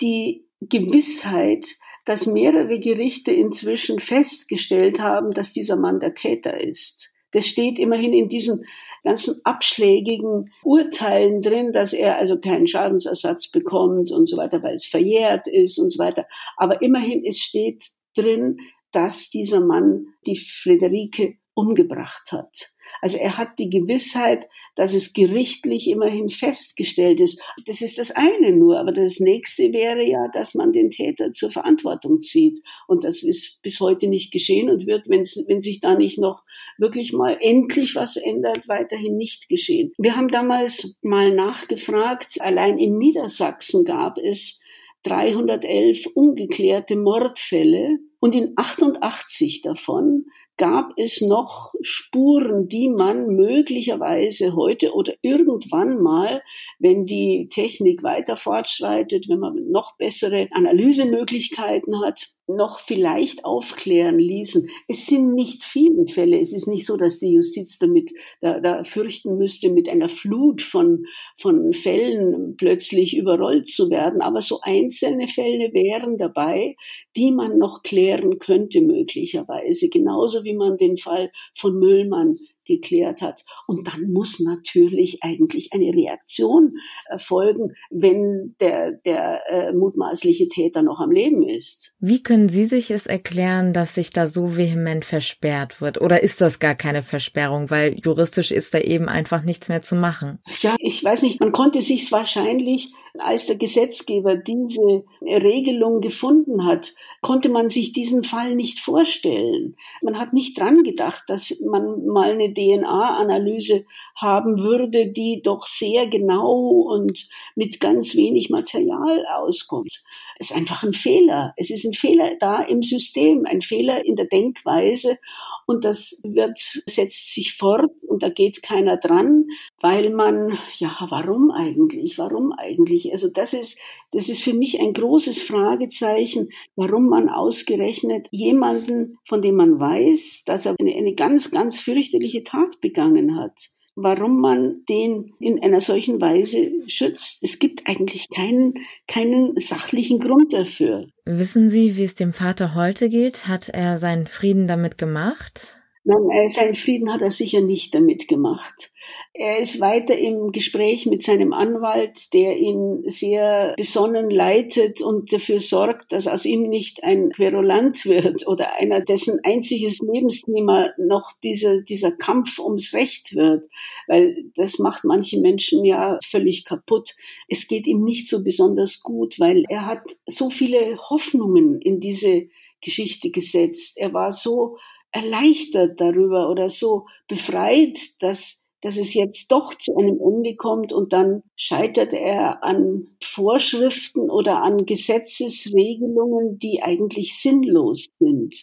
Die 0.00 0.44
Gewissheit, 0.60 1.76
dass 2.04 2.26
mehrere 2.26 2.78
Gerichte 2.78 3.32
inzwischen 3.32 4.00
festgestellt 4.00 5.00
haben, 5.00 5.32
dass 5.32 5.52
dieser 5.52 5.76
Mann 5.76 6.00
der 6.00 6.14
Täter 6.14 6.60
ist. 6.60 7.12
Das 7.32 7.46
steht 7.46 7.78
immerhin 7.78 8.12
in 8.12 8.28
diesen 8.28 8.64
ganzen 9.02 9.40
abschlägigen 9.44 10.50
Urteilen 10.64 11.40
drin, 11.40 11.72
dass 11.72 11.92
er 11.92 12.16
also 12.16 12.38
keinen 12.38 12.66
Schadensersatz 12.66 13.50
bekommt 13.50 14.10
und 14.10 14.26
so 14.26 14.36
weiter, 14.36 14.62
weil 14.62 14.74
es 14.74 14.84
verjährt 14.84 15.46
ist 15.46 15.78
und 15.78 15.90
so 15.90 15.98
weiter. 15.98 16.26
Aber 16.56 16.82
immerhin, 16.82 17.24
es 17.24 17.38
steht 17.38 17.84
drin, 18.16 18.58
dass 18.92 19.30
dieser 19.30 19.60
Mann 19.60 20.06
die 20.26 20.36
Friederike 20.36 21.36
umgebracht 21.56 22.30
hat. 22.32 22.72
Also 23.00 23.18
er 23.18 23.36
hat 23.38 23.58
die 23.58 23.70
Gewissheit, 23.70 24.46
dass 24.74 24.94
es 24.94 25.12
gerichtlich 25.12 25.88
immerhin 25.88 26.28
festgestellt 26.28 27.18
ist. 27.18 27.42
Das 27.66 27.80
ist 27.80 27.98
das 27.98 28.10
eine 28.10 28.52
nur, 28.52 28.78
aber 28.78 28.92
das 28.92 29.20
nächste 29.20 29.72
wäre 29.72 30.04
ja, 30.04 30.28
dass 30.32 30.54
man 30.54 30.72
den 30.72 30.90
Täter 30.90 31.32
zur 31.32 31.50
Verantwortung 31.50 32.22
zieht. 32.22 32.62
Und 32.86 33.04
das 33.04 33.22
ist 33.22 33.60
bis 33.62 33.80
heute 33.80 34.06
nicht 34.06 34.32
geschehen 34.32 34.70
und 34.70 34.86
wird, 34.86 35.08
wenn 35.08 35.24
sich 35.62 35.80
da 35.80 35.94
nicht 35.94 36.18
noch 36.18 36.42
wirklich 36.78 37.12
mal 37.12 37.38
endlich 37.40 37.94
was 37.94 38.16
ändert, 38.16 38.68
weiterhin 38.68 39.16
nicht 39.16 39.48
geschehen. 39.48 39.92
Wir 39.98 40.14
haben 40.14 40.28
damals 40.28 40.98
mal 41.02 41.34
nachgefragt, 41.34 42.40
allein 42.40 42.78
in 42.78 42.98
Niedersachsen 42.98 43.84
gab 43.84 44.18
es 44.18 44.60
311 45.04 46.06
ungeklärte 46.14 46.96
Mordfälle 46.96 47.98
und 48.20 48.34
in 48.34 48.52
88 48.56 49.62
davon 49.62 50.26
gab 50.56 50.92
es 50.96 51.20
noch 51.20 51.72
Spuren, 51.82 52.68
die 52.68 52.88
man 52.88 53.28
möglicherweise 53.28 54.54
heute 54.54 54.94
oder 54.94 55.14
irgendwann 55.22 56.00
mal, 56.00 56.42
wenn 56.78 57.06
die 57.06 57.48
Technik 57.50 58.02
weiter 58.02 58.36
fortschreitet, 58.36 59.28
wenn 59.28 59.38
man 59.38 59.70
noch 59.70 59.96
bessere 59.96 60.48
Analysemöglichkeiten 60.52 62.00
hat, 62.04 62.35
noch 62.48 62.80
vielleicht 62.80 63.44
aufklären 63.44 64.18
ließen. 64.18 64.68
Es 64.88 65.06
sind 65.06 65.34
nicht 65.34 65.64
viele 65.64 66.06
Fälle. 66.06 66.40
Es 66.40 66.52
ist 66.52 66.66
nicht 66.66 66.86
so, 66.86 66.96
dass 66.96 67.18
die 67.18 67.32
Justiz 67.32 67.78
damit 67.78 68.12
da, 68.40 68.60
da 68.60 68.84
fürchten 68.84 69.36
müsste, 69.36 69.70
mit 69.70 69.88
einer 69.88 70.08
Flut 70.08 70.62
von, 70.62 71.04
von 71.36 71.72
Fällen 71.72 72.56
plötzlich 72.56 73.16
überrollt 73.16 73.68
zu 73.68 73.90
werden. 73.90 74.20
Aber 74.20 74.40
so 74.40 74.60
einzelne 74.62 75.28
Fälle 75.28 75.72
wären 75.72 76.18
dabei, 76.18 76.76
die 77.16 77.32
man 77.32 77.58
noch 77.58 77.82
klären 77.82 78.38
könnte 78.38 78.80
möglicherweise. 78.80 79.88
Genauso 79.88 80.44
wie 80.44 80.54
man 80.54 80.76
den 80.76 80.98
Fall 80.98 81.30
von 81.54 81.78
Müllmann 81.78 82.36
geklärt 82.66 83.22
hat. 83.22 83.44
Und 83.66 83.86
dann 83.86 84.12
muss 84.12 84.40
natürlich 84.40 85.18
eigentlich 85.22 85.72
eine 85.72 85.92
Reaktion 85.92 86.74
erfolgen, 87.08 87.72
wenn 87.90 88.54
der, 88.60 88.92
der 89.04 89.42
äh, 89.48 89.72
mutmaßliche 89.72 90.48
Täter 90.48 90.82
noch 90.82 91.00
am 91.00 91.10
Leben 91.10 91.48
ist. 91.48 91.94
Wie 92.00 92.22
können 92.22 92.48
Sie 92.48 92.66
sich 92.66 92.90
es 92.90 93.06
erklären, 93.06 93.72
dass 93.72 93.94
sich 93.94 94.10
da 94.10 94.26
so 94.26 94.56
vehement 94.56 95.04
versperrt 95.04 95.80
wird? 95.80 96.00
Oder 96.00 96.22
ist 96.22 96.40
das 96.40 96.58
gar 96.58 96.74
keine 96.74 97.02
Versperrung, 97.02 97.70
weil 97.70 97.96
juristisch 98.02 98.50
ist 98.50 98.74
da 98.74 98.78
eben 98.78 99.08
einfach 99.08 99.42
nichts 99.42 99.68
mehr 99.68 99.82
zu 99.82 99.94
machen? 99.94 100.38
Ja, 100.60 100.76
ich 100.78 101.02
weiß 101.02 101.22
nicht, 101.22 101.40
man 101.40 101.52
konnte 101.52 101.80
sich 101.80 102.10
wahrscheinlich 102.12 102.92
als 103.20 103.46
der 103.46 103.56
Gesetzgeber 103.56 104.36
diese 104.36 105.04
Regelung 105.20 106.00
gefunden 106.00 106.64
hat, 106.64 106.94
konnte 107.20 107.48
man 107.48 107.70
sich 107.70 107.92
diesen 107.92 108.24
Fall 108.24 108.54
nicht 108.54 108.80
vorstellen. 108.80 109.76
Man 110.02 110.18
hat 110.18 110.32
nicht 110.32 110.58
dran 110.58 110.82
gedacht, 110.82 111.24
dass 111.28 111.58
man 111.60 112.06
mal 112.06 112.32
eine 112.32 112.52
DNA-Analyse 112.52 113.84
haben 114.14 114.58
würde, 114.58 115.08
die 115.08 115.42
doch 115.42 115.66
sehr 115.66 116.06
genau 116.06 116.52
und 116.52 117.28
mit 117.54 117.80
ganz 117.80 118.16
wenig 118.16 118.50
Material 118.50 119.24
auskommt. 119.36 120.02
Es 120.38 120.50
ist 120.50 120.56
einfach 120.56 120.82
ein 120.82 120.92
Fehler. 120.92 121.52
Es 121.56 121.70
ist 121.70 121.84
ein 121.84 121.94
Fehler 121.94 122.32
da 122.38 122.62
im 122.62 122.82
System, 122.82 123.44
ein 123.46 123.62
Fehler 123.62 124.04
in 124.04 124.16
der 124.16 124.26
Denkweise 124.26 125.18
und 125.66 125.84
das 125.84 126.20
wird, 126.24 126.58
setzt 126.86 127.34
sich 127.34 127.54
fort 127.54 127.90
und 128.06 128.22
da 128.22 128.28
geht 128.30 128.62
keiner 128.62 128.96
dran, 128.96 129.46
weil 129.80 130.10
man, 130.10 130.56
ja, 130.78 130.96
warum 131.10 131.50
eigentlich? 131.50 132.18
Warum 132.18 132.52
eigentlich? 132.52 133.12
Also 133.12 133.28
das 133.28 133.52
ist, 133.52 133.78
das 134.12 134.28
ist 134.28 134.42
für 134.42 134.54
mich 134.54 134.80
ein 134.80 134.92
großes 134.92 135.42
Fragezeichen, 135.42 136.50
warum 136.76 137.08
man 137.08 137.28
ausgerechnet 137.28 138.28
jemanden, 138.30 139.18
von 139.28 139.42
dem 139.42 139.56
man 139.56 139.78
weiß, 139.78 140.44
dass 140.46 140.66
er 140.66 140.76
eine, 140.78 140.94
eine 140.94 141.14
ganz, 141.14 141.50
ganz 141.50 141.78
fürchterliche 141.78 142.44
Tat 142.44 142.80
begangen 142.80 143.36
hat, 143.36 143.70
warum 143.96 144.40
man 144.40 144.84
den 144.88 145.32
in 145.40 145.62
einer 145.62 145.80
solchen 145.80 146.20
Weise 146.20 146.70
schützt. 146.86 147.42
Es 147.42 147.58
gibt 147.58 147.88
eigentlich 147.88 148.28
keinen, 148.30 148.74
keinen 149.08 149.58
sachlichen 149.58 150.20
Grund 150.20 150.52
dafür. 150.52 151.06
Wissen 151.24 151.70
Sie, 151.70 151.96
wie 151.96 152.04
es 152.04 152.14
dem 152.14 152.32
Vater 152.32 152.74
heute 152.74 153.08
geht? 153.08 153.48
Hat 153.48 153.70
er 153.70 153.98
seinen 153.98 154.26
Frieden 154.26 154.68
damit 154.68 154.98
gemacht? 154.98 155.76
Nein, 156.08 156.48
seinen 156.48 156.76
Frieden 156.76 157.12
hat 157.12 157.20
er 157.20 157.32
sicher 157.32 157.60
nicht 157.60 157.92
damit 157.92 158.28
gemacht. 158.28 158.92
Er 159.34 159.58
ist 159.58 159.80
weiter 159.80 160.16
im 160.16 160.52
Gespräch 160.52 161.04
mit 161.04 161.24
seinem 161.24 161.52
Anwalt, 161.52 162.32
der 162.32 162.56
ihn 162.56 163.02
sehr 163.08 163.74
besonnen 163.76 164.30
leitet 164.30 165.02
und 165.02 165.32
dafür 165.32 165.58
sorgt, 165.58 166.12
dass 166.12 166.28
aus 166.28 166.44
ihm 166.44 166.68
nicht 166.68 167.02
ein 167.02 167.30
Querulant 167.30 168.06
wird 168.06 168.46
oder 168.46 168.74
einer, 168.74 169.00
dessen 169.00 169.40
einziges 169.42 169.98
Lebensthema 169.98 170.90
noch 170.96 171.32
dieser, 171.42 171.82
dieser 171.82 172.12
Kampf 172.12 172.60
ums 172.60 172.94
Recht 172.94 173.34
wird, 173.34 173.68
weil 174.06 174.44
das 174.54 174.78
macht 174.78 175.02
manche 175.02 175.40
Menschen 175.40 175.84
ja 175.84 176.20
völlig 176.24 176.64
kaputt. 176.64 177.16
Es 177.48 177.66
geht 177.66 177.88
ihm 177.88 178.04
nicht 178.04 178.28
so 178.28 178.44
besonders 178.44 179.02
gut, 179.02 179.40
weil 179.40 179.64
er 179.68 179.86
hat 179.86 180.04
so 180.26 180.50
viele 180.50 180.98
Hoffnungen 181.10 181.80
in 181.80 181.98
diese 181.98 182.46
Geschichte 182.80 183.30
gesetzt. 183.30 183.98
Er 183.98 184.12
war 184.12 184.30
so 184.30 184.76
erleichtert 185.16 186.00
darüber 186.00 186.50
oder 186.50 186.68
so 186.68 187.06
befreit, 187.28 187.98
dass 188.20 188.62
dass 188.82 188.98
es 188.98 189.14
jetzt 189.14 189.50
doch 189.50 189.74
zu 189.74 189.96
einem 189.96 190.20
Ende 190.20 190.54
kommt 190.54 190.92
und 190.92 191.12
dann 191.12 191.42
scheitert 191.56 192.12
er 192.12 192.62
an 192.62 193.08
Vorschriften 193.20 194.30
oder 194.30 194.62
an 194.62 194.86
Gesetzesregelungen, 194.86 196.60
die 196.60 196.82
eigentlich 196.82 197.40
sinnlos 197.40 198.06
sind. 198.20 198.54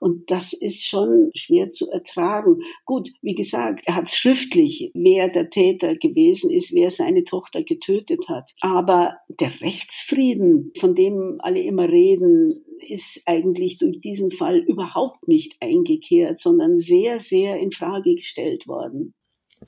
Und 0.00 0.30
das 0.30 0.52
ist 0.52 0.86
schon 0.86 1.30
schwer 1.34 1.70
zu 1.70 1.90
ertragen. 1.90 2.58
Gut, 2.84 3.10
wie 3.22 3.34
gesagt, 3.34 3.86
er 3.86 3.96
hat 3.96 4.10
schriftlich, 4.10 4.90
wer 4.94 5.28
der 5.28 5.50
Täter 5.50 5.94
gewesen 5.94 6.50
ist, 6.50 6.74
wer 6.74 6.90
seine 6.90 7.24
Tochter 7.24 7.62
getötet 7.62 8.28
hat. 8.28 8.52
Aber 8.60 9.16
der 9.28 9.60
Rechtsfrieden, 9.60 10.72
von 10.78 10.94
dem 10.94 11.38
alle 11.40 11.62
immer 11.62 11.88
reden, 11.88 12.64
ist 12.88 13.22
eigentlich 13.26 13.78
durch 13.78 14.00
diesen 14.00 14.30
Fall 14.30 14.58
überhaupt 14.58 15.28
nicht 15.28 15.56
eingekehrt, 15.60 16.40
sondern 16.40 16.78
sehr, 16.78 17.18
sehr 17.18 17.58
in 17.58 17.70
Frage 17.70 18.14
gestellt 18.14 18.66
worden. 18.66 19.14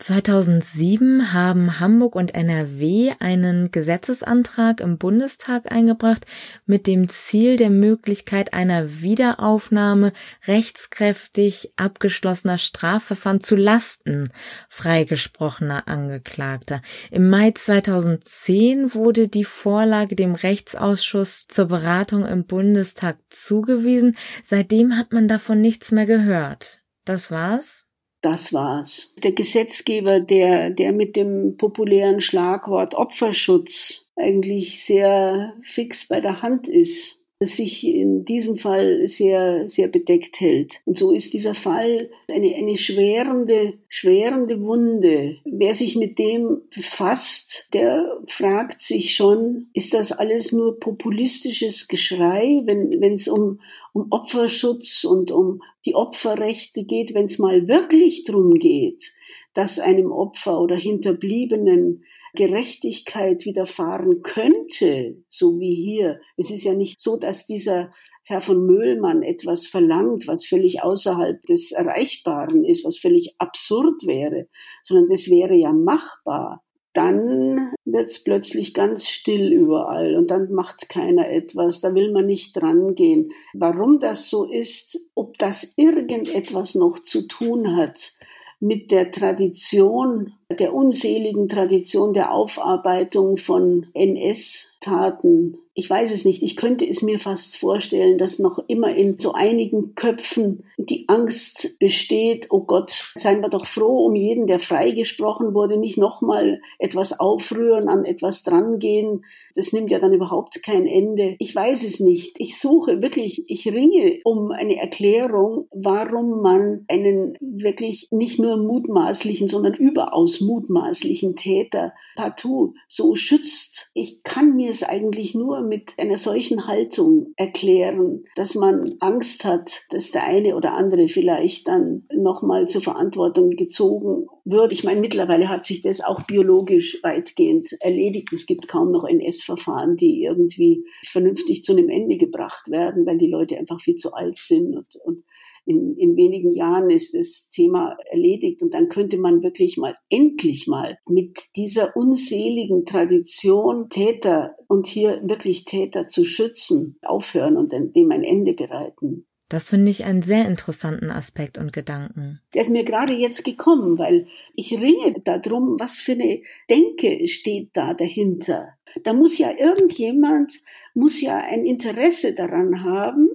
2007 0.01 1.35
haben 1.35 1.79
Hamburg 1.79 2.17
und 2.17 2.35
NRW 2.35 3.13
einen 3.21 3.71
Gesetzesantrag 3.71 4.81
im 4.81 4.97
Bundestag 4.97 5.71
eingebracht 5.71 6.25
mit 6.65 6.87
dem 6.87 7.11
Ziel 7.11 7.59
der 7.59 7.69
Möglichkeit 7.69 8.55
einer 8.55 9.03
Wiederaufnahme 9.03 10.13
rechtskräftig 10.47 11.75
abgeschlossener 11.77 12.57
Strafverfahren 12.57 13.43
zu 13.43 13.57
Lasten 13.57 14.33
freigesprochener 14.71 15.87
Angeklagter. 15.87 16.81
Im 17.11 17.29
Mai 17.29 17.51
2010 17.51 18.95
wurde 18.95 19.29
die 19.29 19.45
Vorlage 19.45 20.17
dem 20.17 20.35
Rechtsausschuss 20.35 21.47
zur 21.47 21.67
Beratung 21.67 22.25
im 22.25 22.47
Bundestag 22.47 23.19
zugewiesen. 23.29 24.17
Seitdem 24.45 24.97
hat 24.97 25.13
man 25.13 25.29
davon 25.29 25.61
nichts 25.61 25.93
mehr 25.93 26.07
gehört. 26.07 26.83
Das 27.05 27.31
war's? 27.31 27.85
Das 28.21 28.53
war's. 28.53 29.15
Der 29.23 29.33
Gesetzgeber, 29.33 30.21
der, 30.21 30.71
der 30.71 30.93
mit 30.93 31.17
dem 31.17 31.57
populären 31.57 32.21
Schlagwort 32.21 32.95
Opferschutz 32.95 34.07
eigentlich 34.17 34.85
sehr 34.85 35.55
fix 35.63 36.09
bei 36.09 36.21
der 36.21 36.43
Hand 36.43 36.69
ist, 36.69 37.20
sich 37.47 37.87
in 37.87 38.27
diesem 38.27 38.59
Fall 38.59 39.09
sehr, 39.09 39.69
sehr 39.69 39.89
bedeckt 39.89 40.41
hält. 40.41 40.83
Und 40.85 40.99
so 40.99 41.13
ist 41.13 41.33
dieser 41.33 41.55
Fall 41.55 42.11
eine, 42.31 42.55
eine 42.55 42.77
schwerende, 42.77 43.75
schwerende 43.89 44.61
Wunde. 44.61 45.39
Wer 45.45 45.75
sich 45.75 45.97
mit 45.97 46.19
dem 46.19 46.61
befasst, 46.75 47.67
der 47.73 48.19
fragt 48.27 48.83
sich 48.83 49.15
schon, 49.15 49.69
ist 49.73 49.95
das 49.95 50.13
alles 50.13 50.53
nur 50.53 50.79
populistisches 50.79 51.89
Geschrei, 51.89 52.63
wenn 52.67 53.15
es 53.15 53.27
um, 53.27 53.61
um 53.95 54.09
Opferschutz 54.11 55.05
und 55.05 55.33
um 55.33 55.63
die 55.87 55.95
Opferrechte 55.95 56.85
geht, 56.85 57.15
wenn 57.15 57.25
es 57.25 57.39
mal 57.39 57.67
wirklich 57.67 58.25
drum 58.25 58.59
geht, 58.59 59.15
dass 59.55 59.79
einem 59.79 60.13
Opfer 60.13 60.61
oder 60.61 60.77
Hinterbliebenen 60.77 62.05
Gerechtigkeit 62.35 63.45
widerfahren 63.45 64.23
könnte, 64.23 65.17
so 65.29 65.59
wie 65.59 65.75
hier. 65.75 66.21
Es 66.37 66.51
ist 66.51 66.65
ja 66.65 66.75
nicht 66.75 67.01
so, 67.01 67.17
dass 67.17 67.47
dieser 67.47 67.91
Herr 68.25 68.41
von 68.41 68.65
Möhlmann 68.65 69.23
etwas 69.23 69.67
verlangt, 69.67 70.29
was 70.29 70.47
völlig 70.47 70.83
außerhalb 70.83 71.43
des 71.47 71.73
Erreichbaren 71.73 72.65
ist, 72.65 72.85
was 72.85 72.99
völlig 72.99 73.35
absurd 73.39 74.07
wäre, 74.07 74.47
sondern 74.85 75.09
das 75.09 75.29
wäre 75.29 75.55
ja 75.55 75.73
machbar. 75.73 76.63
Dann 76.93 77.73
wird 77.85 78.11
es 78.11 78.25
plötzlich 78.25 78.75
ganz 78.75 79.09
still 79.09 79.53
überall 79.53 80.17
und 80.17 80.31
dann 80.31 80.53
macht 80.53 80.89
keiner 80.89 81.29
etwas, 81.29 81.81
da 81.81 81.95
will 81.95 82.11
man 82.13 82.27
nicht 82.27 82.57
drangehen. 82.57 83.33
Warum 83.53 84.01
das 84.01 84.29
so 84.29 84.51
ist, 84.51 85.01
ob 85.15 85.39
das 85.39 85.75
irgendetwas 85.77 86.75
noch 86.75 86.99
zu 86.99 87.29
tun 87.29 87.77
hat 87.77 88.13
mit 88.59 88.91
der 88.91 89.11
Tradition, 89.13 90.35
der 90.59 90.75
unseligen 90.75 91.49
Tradition 91.49 92.13
der 92.13 92.33
Aufarbeitung 92.33 93.37
von 93.37 93.87
NS 93.95 94.71
Taten. 94.81 95.59
Ich 95.75 95.89
weiß 95.89 96.11
es 96.13 96.25
nicht. 96.25 96.43
Ich 96.43 96.57
könnte 96.57 96.87
es 96.87 97.03
mir 97.03 97.19
fast 97.19 97.57
vorstellen, 97.57 98.19
dass 98.19 98.39
noch 98.39 98.59
immer 98.67 98.95
in 98.95 99.19
so 99.19 99.33
einigen 99.33 99.95
Köpfen 99.95 100.65
die 100.79 101.05
Angst 101.09 101.79
besteht, 101.79 102.49
oh 102.51 102.61
Gott, 102.61 103.13
seien 103.15 103.41
wir 103.41 103.51
doch 103.51 103.67
froh 103.67 104.07
um 104.07 104.15
jeden, 104.15 104.47
der 104.47 104.59
freigesprochen 104.59 105.55
wurde, 105.55 105.77
nicht 105.77 105.97
nochmal 105.97 106.61
etwas 106.79 107.19
aufrühren, 107.21 107.89
an 107.89 108.05
etwas 108.05 108.43
drangehen. 108.43 109.25
Das 109.55 109.73
nimmt 109.73 109.91
ja 109.91 109.99
dann 109.99 110.13
überhaupt 110.13 110.63
kein 110.63 110.87
Ende. 110.87 111.37
Ich 111.39 111.55
weiß 111.55 111.85
es 111.85 112.01
nicht. 112.01 112.37
Ich 112.39 112.59
suche 112.59 113.03
wirklich, 113.03 113.45
ich 113.49 113.67
ringe 113.67 114.21
um 114.25 114.51
eine 114.51 114.77
Erklärung, 114.77 115.67
warum 115.73 116.41
man 116.43 116.85
einen 116.89 117.37
wirklich 117.41 118.09
nicht 118.11 118.39
nur 118.39 118.57
mutmaßlichen, 118.57 119.49
sondern 119.49 119.75
überaus 119.75 120.40
mutmaßlichen 120.41 121.37
Täter 121.37 121.93
partout 122.17 122.75
so 122.89 123.15
schützt. 123.15 123.91
Ich 123.95 124.23
kann 124.23 124.57
mir 124.57 124.71
es 124.71 124.83
eigentlich 124.83 125.35
nur 125.35 125.63
mit 125.63 125.95
einer 125.99 126.17
solchen 126.17 126.67
Haltung 126.67 127.33
erklären, 127.37 128.25
dass 128.37 128.55
man 128.55 128.97
Angst 129.01 129.45
hat, 129.45 129.83
dass 129.91 130.11
der 130.11 130.25
eine 130.25 130.57
oder 130.57 130.75
andere 130.75 131.09
vielleicht 131.09 131.69
dann 131.69 132.07
nochmal 132.15 132.69
zur 132.69 132.83
Verantwortung 132.83 133.51
gezogen 133.51 134.27
wird. 134.45 134.73
Ich 134.73 134.85
meine, 134.85 135.01
mittlerweile 135.01 135.49
hat 135.49 135.65
sich 135.65 135.83
das 135.83 136.01
auch 136.01 136.23
biologisch 136.23 136.99
weitgehend 137.03 137.77
erledigt. 137.81 138.33
Es 138.33 138.47
gibt 138.47 138.69
kaum 138.69 138.91
noch 138.91 139.05
NS-Verfahren, 139.05 139.97
die 139.97 140.23
irgendwie 140.23 140.85
vernünftig 141.05 141.65
zu 141.65 141.73
einem 141.73 141.89
Ende 141.89 142.17
gebracht 142.17 142.71
werden, 142.71 143.07
weil 143.07 143.19
die 143.19 143.31
Leute 143.31 143.57
einfach 143.57 143.81
viel 143.81 143.97
zu 143.97 144.13
alt 144.13 144.39
sind 144.39 144.77
und, 144.77 144.97
und 145.05 145.25
in, 145.65 145.97
in 145.97 146.17
wenigen 146.17 146.53
Jahren 146.53 146.91
ist 146.91 147.15
das 147.15 147.49
Thema 147.51 147.97
erledigt 148.11 148.63
und 148.63 148.75
dann 148.75 148.89
könnte 148.89 149.19
man 149.19 149.43
wirklich 149.43 149.77
mal 149.77 149.97
endlich 150.09 150.67
mal 150.67 150.99
mit 151.07 151.49
dieser 151.57 151.97
unseligen 151.97 152.85
Tradition 152.85 153.89
Täter 153.89 154.57
und 154.69 154.87
hier 154.87 155.21
wirklich 155.25 155.65
Täter 155.65 156.09
zu 156.09 156.25
schützen 156.25 156.99
aufhören 157.03 157.57
und 157.57 157.73
dem 157.73 158.11
ein 158.11 158.25
Ende 158.25 158.53
bereiten. 158.53 159.27
Das 159.51 159.69
finde 159.69 159.91
ich 159.91 160.05
einen 160.05 160.23
sehr 160.23 160.47
interessanten 160.47 161.11
Aspekt 161.11 161.59
und 161.59 161.73
Gedanken. 161.73 162.41
Der 162.55 162.63
ist 162.63 162.71
mir 162.71 162.85
gerade 162.85 163.13
jetzt 163.13 163.45
gekommen, 163.45 163.99
weil 163.99 164.29
ich 164.55 164.73
ringe 164.73 165.21
darum, 165.25 165.75
was 165.81 165.99
für 165.99 166.13
eine 166.13 166.41
Denke 166.71 167.27
steht 167.27 167.71
da 167.73 167.93
dahinter. 167.93 168.69
Da 169.03 169.13
muss 169.13 169.39
ja 169.39 169.51
irgendjemand, 169.51 170.55
muss 170.95 171.21
ja 171.21 171.37
ein 171.37 171.67
Interesse 171.67 172.33
daran 172.37 172.85
haben, 172.85 173.29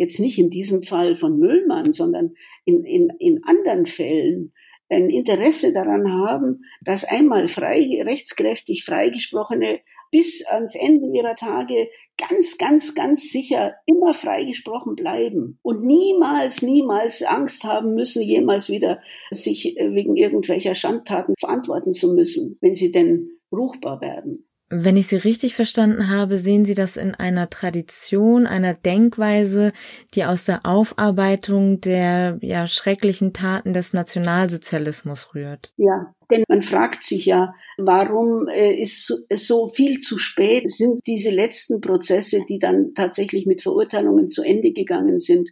jetzt 0.00 0.18
nicht 0.18 0.38
in 0.38 0.48
diesem 0.48 0.82
Fall 0.82 1.14
von 1.14 1.38
Müllmann, 1.38 1.92
sondern 1.92 2.32
in, 2.64 2.84
in, 2.84 3.10
in 3.18 3.44
anderen 3.44 3.84
Fällen 3.84 4.54
ein 4.88 5.10
Interesse 5.10 5.74
daran 5.74 6.10
haben, 6.10 6.62
dass 6.80 7.04
einmal 7.04 7.48
frei, 7.48 8.02
rechtskräftig 8.02 8.84
freigesprochene 8.84 9.80
bis 10.10 10.44
ans 10.46 10.74
Ende 10.74 11.14
ihrer 11.14 11.34
Tage 11.34 11.90
ganz, 12.16 12.56
ganz, 12.56 12.94
ganz 12.94 13.30
sicher 13.30 13.74
immer 13.84 14.14
freigesprochen 14.14 14.96
bleiben 14.96 15.58
und 15.62 15.84
niemals, 15.84 16.62
niemals 16.62 17.22
Angst 17.22 17.64
haben 17.64 17.94
müssen, 17.94 18.22
jemals 18.22 18.70
wieder 18.70 19.02
sich 19.30 19.78
äh, 19.78 19.94
wegen 19.94 20.16
irgendwelcher 20.16 20.74
Schandtaten 20.74 21.34
verantworten 21.38 21.92
zu 21.92 22.14
müssen, 22.14 22.56
wenn 22.62 22.74
sie 22.74 22.90
denn 22.90 23.28
ruchbar 23.52 24.00
werden. 24.00 24.49
Wenn 24.72 24.96
ich 24.96 25.08
Sie 25.08 25.16
richtig 25.16 25.56
verstanden 25.56 26.10
habe, 26.10 26.36
sehen 26.36 26.64
Sie 26.64 26.74
das 26.74 26.96
in 26.96 27.16
einer 27.16 27.50
Tradition, 27.50 28.46
einer 28.46 28.72
Denkweise, 28.72 29.72
die 30.14 30.24
aus 30.24 30.44
der 30.44 30.64
Aufarbeitung 30.64 31.80
der 31.80 32.38
ja, 32.40 32.68
schrecklichen 32.68 33.32
Taten 33.32 33.72
des 33.72 33.92
Nationalsozialismus 33.92 35.34
rührt. 35.34 35.72
Ja, 35.76 36.14
denn 36.30 36.44
man 36.48 36.62
fragt 36.62 37.02
sich 37.02 37.26
ja, 37.26 37.52
warum 37.78 38.46
äh, 38.46 38.80
ist 38.80 39.26
es 39.28 39.48
so 39.48 39.66
viel 39.66 39.98
zu 39.98 40.18
spät? 40.18 40.70
Sind 40.70 41.00
diese 41.04 41.30
letzten 41.30 41.80
Prozesse, 41.80 42.44
die 42.48 42.60
dann 42.60 42.94
tatsächlich 42.94 43.46
mit 43.46 43.62
Verurteilungen 43.62 44.30
zu 44.30 44.44
Ende 44.44 44.70
gegangen 44.70 45.18
sind, 45.18 45.50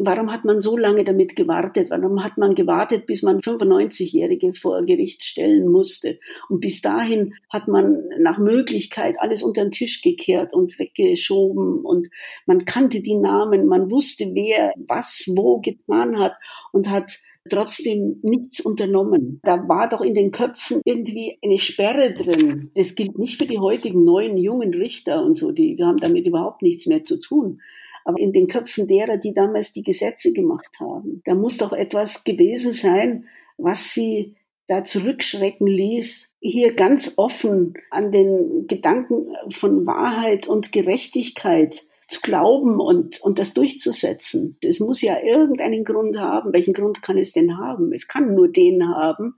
Warum 0.00 0.30
hat 0.32 0.44
man 0.44 0.60
so 0.60 0.76
lange 0.76 1.02
damit 1.02 1.34
gewartet? 1.34 1.90
Warum 1.90 2.22
hat 2.22 2.38
man 2.38 2.54
gewartet, 2.54 3.06
bis 3.06 3.24
man 3.24 3.40
95-Jährige 3.40 4.54
vor 4.54 4.84
Gericht 4.84 5.24
stellen 5.24 5.66
musste? 5.66 6.20
Und 6.48 6.60
bis 6.60 6.80
dahin 6.80 7.34
hat 7.50 7.66
man 7.66 8.04
nach 8.20 8.38
Möglichkeit 8.38 9.16
alles 9.18 9.42
unter 9.42 9.62
den 9.62 9.72
Tisch 9.72 10.00
gekehrt 10.00 10.54
und 10.54 10.78
weggeschoben 10.78 11.84
und 11.84 12.08
man 12.46 12.64
kannte 12.64 13.00
die 13.00 13.16
Namen, 13.16 13.66
man 13.66 13.90
wusste, 13.90 14.30
wer 14.34 14.72
was 14.76 15.24
wo 15.34 15.58
getan 15.60 16.16
hat 16.18 16.34
und 16.70 16.88
hat 16.88 17.18
trotzdem 17.50 18.20
nichts 18.22 18.60
unternommen. 18.60 19.40
Da 19.42 19.68
war 19.68 19.88
doch 19.88 20.02
in 20.02 20.14
den 20.14 20.30
Köpfen 20.30 20.80
irgendwie 20.84 21.38
eine 21.42 21.58
Sperre 21.58 22.14
drin. 22.14 22.70
Das 22.76 22.94
gilt 22.94 23.18
nicht 23.18 23.36
für 23.36 23.46
die 23.46 23.58
heutigen 23.58 24.04
neuen 24.04 24.36
jungen 24.36 24.74
Richter 24.74 25.24
und 25.24 25.36
so, 25.36 25.50
die 25.50 25.76
haben 25.82 25.98
damit 25.98 26.26
überhaupt 26.26 26.62
nichts 26.62 26.86
mehr 26.86 27.02
zu 27.02 27.20
tun 27.20 27.60
aber 28.08 28.18
in 28.18 28.32
den 28.32 28.48
Köpfen 28.48 28.88
derer, 28.88 29.18
die 29.18 29.34
damals 29.34 29.74
die 29.74 29.82
Gesetze 29.82 30.32
gemacht 30.32 30.80
haben. 30.80 31.20
Da 31.26 31.34
muss 31.34 31.58
doch 31.58 31.74
etwas 31.74 32.24
gewesen 32.24 32.72
sein, 32.72 33.26
was 33.58 33.92
sie 33.92 34.34
da 34.66 34.82
zurückschrecken 34.82 35.66
ließ, 35.66 36.34
hier 36.40 36.72
ganz 36.72 37.12
offen 37.18 37.74
an 37.90 38.10
den 38.10 38.66
Gedanken 38.66 39.26
von 39.50 39.86
Wahrheit 39.86 40.48
und 40.48 40.72
Gerechtigkeit 40.72 41.84
zu 42.08 42.22
glauben 42.22 42.80
und, 42.80 43.20
und 43.20 43.38
das 43.38 43.52
durchzusetzen. 43.52 44.56
Es 44.64 44.80
muss 44.80 45.02
ja 45.02 45.20
irgendeinen 45.22 45.84
Grund 45.84 46.18
haben. 46.18 46.54
Welchen 46.54 46.72
Grund 46.72 47.02
kann 47.02 47.18
es 47.18 47.34
denn 47.34 47.58
haben? 47.58 47.92
Es 47.92 48.08
kann 48.08 48.34
nur 48.34 48.48
den 48.48 48.88
haben, 48.88 49.34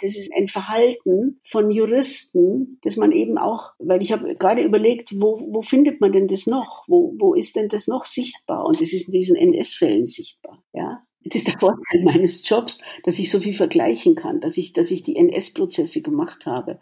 das 0.00 0.16
ist 0.16 0.32
ein 0.34 0.48
Verhalten 0.48 1.40
von 1.42 1.70
Juristen, 1.70 2.78
das 2.82 2.96
man 2.96 3.12
eben 3.12 3.38
auch, 3.38 3.72
weil 3.78 4.02
ich 4.02 4.12
habe 4.12 4.34
gerade 4.36 4.62
überlegt, 4.62 5.12
wo, 5.20 5.40
wo 5.52 5.62
findet 5.62 6.00
man 6.00 6.12
denn 6.12 6.28
das 6.28 6.46
noch? 6.46 6.84
Wo, 6.88 7.14
wo 7.18 7.34
ist 7.34 7.56
denn 7.56 7.68
das 7.68 7.86
noch 7.86 8.04
sichtbar? 8.04 8.66
Und 8.66 8.80
das 8.80 8.92
ist 8.92 9.08
in 9.08 9.12
diesen 9.12 9.36
NS-Fällen 9.36 10.06
sichtbar. 10.06 10.62
Ja, 10.72 11.02
das 11.24 11.36
ist 11.36 11.48
der 11.48 11.58
Vorteil 11.58 11.80
meines 12.02 12.48
Jobs, 12.48 12.80
dass 13.02 13.18
ich 13.18 13.30
so 13.30 13.40
viel 13.40 13.54
vergleichen 13.54 14.14
kann, 14.14 14.40
dass 14.40 14.56
ich, 14.56 14.72
dass 14.72 14.90
ich 14.90 15.02
die 15.02 15.16
NS-Prozesse 15.16 16.02
gemacht 16.02 16.46
habe, 16.46 16.78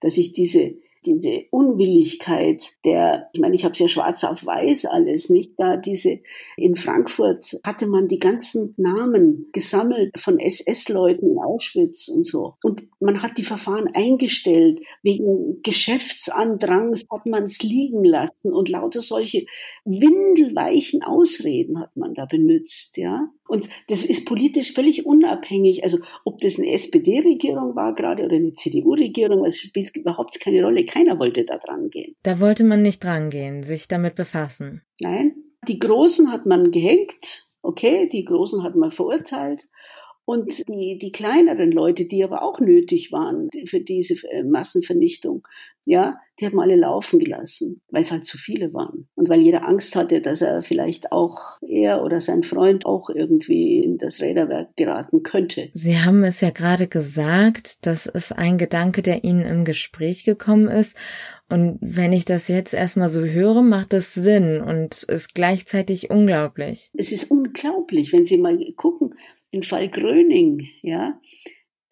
dass 0.00 0.16
ich 0.16 0.32
diese 0.32 0.74
diese 1.06 1.44
Unwilligkeit 1.50 2.72
der, 2.84 3.28
ich 3.32 3.40
meine, 3.40 3.54
ich 3.54 3.64
habe 3.64 3.72
es 3.72 3.78
ja 3.78 3.88
schwarz 3.88 4.24
auf 4.24 4.44
weiß 4.44 4.86
alles, 4.86 5.30
nicht 5.30 5.52
da 5.56 5.76
diese, 5.76 6.18
in 6.56 6.76
Frankfurt 6.76 7.58
hatte 7.64 7.86
man 7.86 8.08
die 8.08 8.18
ganzen 8.18 8.74
Namen 8.76 9.48
gesammelt 9.52 10.18
von 10.18 10.38
SS-Leuten 10.38 11.30
in 11.30 11.38
Auschwitz 11.38 12.08
und 12.08 12.26
so. 12.26 12.54
Und 12.62 12.86
man 13.00 13.22
hat 13.22 13.38
die 13.38 13.44
Verfahren 13.44 13.88
eingestellt, 13.94 14.80
wegen 15.02 15.62
Geschäftsandrangs 15.62 17.06
hat 17.10 17.26
man 17.26 17.44
es 17.44 17.62
liegen 17.62 18.04
lassen 18.04 18.52
und 18.52 18.68
lauter 18.68 19.00
solche 19.00 19.46
windelweichen 19.84 21.02
Ausreden 21.02 21.78
hat 21.78 21.96
man 21.96 22.14
da 22.14 22.24
benutzt, 22.24 22.96
ja. 22.96 23.28
Und 23.48 23.68
das 23.88 24.04
ist 24.04 24.26
politisch 24.26 24.72
völlig 24.74 25.06
unabhängig. 25.06 25.84
Also 25.84 25.98
ob 26.24 26.40
das 26.40 26.58
eine 26.58 26.70
SPD-Regierung 26.72 27.76
war 27.76 27.94
gerade 27.94 28.24
oder 28.24 28.36
eine 28.36 28.54
CDU-Regierung, 28.54 29.44
es 29.44 29.58
spielt 29.58 29.96
überhaupt 29.96 30.40
keine 30.40 30.64
Rolle. 30.64 30.84
Keiner 30.84 31.18
wollte 31.18 31.44
da 31.44 31.58
dran 31.58 31.90
gehen. 31.90 32.14
Da 32.22 32.40
wollte 32.40 32.64
man 32.64 32.82
nicht 32.82 33.04
dran 33.04 33.30
gehen, 33.30 33.62
sich 33.62 33.88
damit 33.88 34.14
befassen. 34.14 34.82
Nein. 35.00 35.34
Die 35.68 35.78
Großen 35.78 36.30
hat 36.30 36.46
man 36.46 36.70
gehängt, 36.70 37.44
okay, 37.62 38.08
die 38.08 38.24
Großen 38.24 38.62
hat 38.62 38.76
man 38.76 38.90
verurteilt. 38.90 39.66
Und 40.26 40.68
die, 40.68 40.98
die 40.98 41.12
kleineren 41.12 41.70
Leute, 41.70 42.04
die 42.04 42.24
aber 42.24 42.42
auch 42.42 42.58
nötig 42.58 43.12
waren 43.12 43.48
für 43.64 43.80
diese 43.80 44.14
äh, 44.28 44.42
Massenvernichtung, 44.42 45.46
ja, 45.84 46.18
die 46.40 46.46
hat 46.46 46.52
man 46.52 46.68
alle 46.68 46.80
laufen 46.80 47.20
gelassen, 47.20 47.80
weil 47.90 48.02
es 48.02 48.10
halt 48.10 48.26
zu 48.26 48.36
viele 48.36 48.74
waren. 48.74 49.06
Und 49.14 49.28
weil 49.28 49.40
jeder 49.40 49.66
Angst 49.66 49.94
hatte, 49.94 50.20
dass 50.20 50.42
er 50.42 50.62
vielleicht 50.62 51.12
auch, 51.12 51.38
er 51.62 52.02
oder 52.02 52.20
sein 52.20 52.42
Freund 52.42 52.84
auch 52.84 53.08
irgendwie 53.08 53.84
in 53.84 53.98
das 53.98 54.20
Räderwerk 54.20 54.74
geraten 54.76 55.22
könnte. 55.22 55.70
Sie 55.74 55.96
haben 55.96 56.24
es 56.24 56.40
ja 56.40 56.50
gerade 56.50 56.88
gesagt, 56.88 57.86
das 57.86 58.06
ist 58.06 58.32
ein 58.32 58.58
Gedanke, 58.58 59.02
der 59.02 59.22
Ihnen 59.22 59.44
im 59.44 59.64
Gespräch 59.64 60.24
gekommen 60.24 60.66
ist. 60.66 60.96
Und 61.48 61.78
wenn 61.80 62.12
ich 62.12 62.24
das 62.24 62.48
jetzt 62.48 62.74
erstmal 62.74 63.08
so 63.08 63.24
höre, 63.24 63.62
macht 63.62 63.92
das 63.92 64.12
Sinn 64.12 64.60
und 64.60 65.04
ist 65.04 65.36
gleichzeitig 65.36 66.10
unglaublich. 66.10 66.90
Es 66.94 67.12
ist 67.12 67.30
unglaublich, 67.30 68.12
wenn 68.12 68.26
Sie 68.26 68.38
mal 68.38 68.58
gucken, 68.74 69.14
den 69.52 69.62
Fall 69.62 69.88
Gröning, 69.88 70.68
ja, 70.82 71.20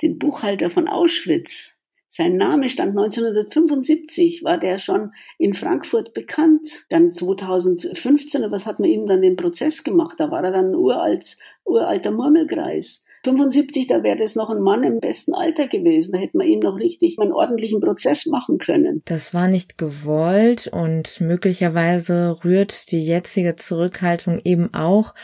den 0.03 0.19
Buchhalter 0.19 0.71
von 0.71 0.89
Auschwitz. 0.89 1.79
Sein 2.09 2.37
Name 2.37 2.69
stand 2.69 2.91
1975, 2.91 4.45
war 4.45 4.59
der 4.59 4.79
schon 4.79 5.11
in 5.37 5.53
Frankfurt 5.55 6.15
bekannt. 6.15 6.87
Dann 6.89 7.13
2015, 7.13 8.51
was 8.53 8.67
hat 8.67 8.79
man 8.79 8.89
ihm 8.89 9.07
dann 9.07 9.21
den 9.21 9.35
Prozess 9.35 9.83
gemacht? 9.83 10.21
Da 10.21 10.31
war 10.31 10.45
er 10.45 10.53
dann 10.53 10.71
ein 10.71 10.75
uralt, 10.77 11.37
uralter 11.65 12.13
Murmelkreis. 12.13 13.04
75, 13.25 13.87
da 13.87 14.03
wäre 14.03 14.17
das 14.17 14.37
noch 14.37 14.51
ein 14.51 14.61
Mann 14.61 14.85
im 14.85 15.01
besten 15.01 15.35
Alter 15.35 15.67
gewesen. 15.67 16.13
Da 16.13 16.19
hätte 16.19 16.37
man 16.37 16.47
ihn 16.47 16.61
noch 16.61 16.77
richtig 16.77 17.19
einen 17.19 17.33
ordentlichen 17.33 17.81
Prozess 17.81 18.27
machen 18.27 18.59
können. 18.59 19.03
Das 19.07 19.35
war 19.35 19.49
nicht 19.49 19.79
gewollt 19.79 20.69
und 20.69 21.21
möglicherweise 21.21 22.37
rührt 22.45 22.91
die 22.93 23.05
jetzige 23.05 23.57
Zurückhaltung 23.57 24.41
eben 24.45 24.73
auch 24.75 25.15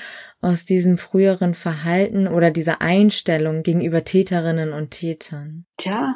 aus 0.41 0.65
diesem 0.65 0.97
früheren 0.97 1.55
Verhalten 1.55 2.27
oder 2.27 2.51
dieser 2.51 2.81
Einstellung 2.81 3.63
gegenüber 3.63 4.05
Täterinnen 4.05 4.73
und 4.73 4.91
Tätern? 4.91 5.67
Tja, 5.77 6.15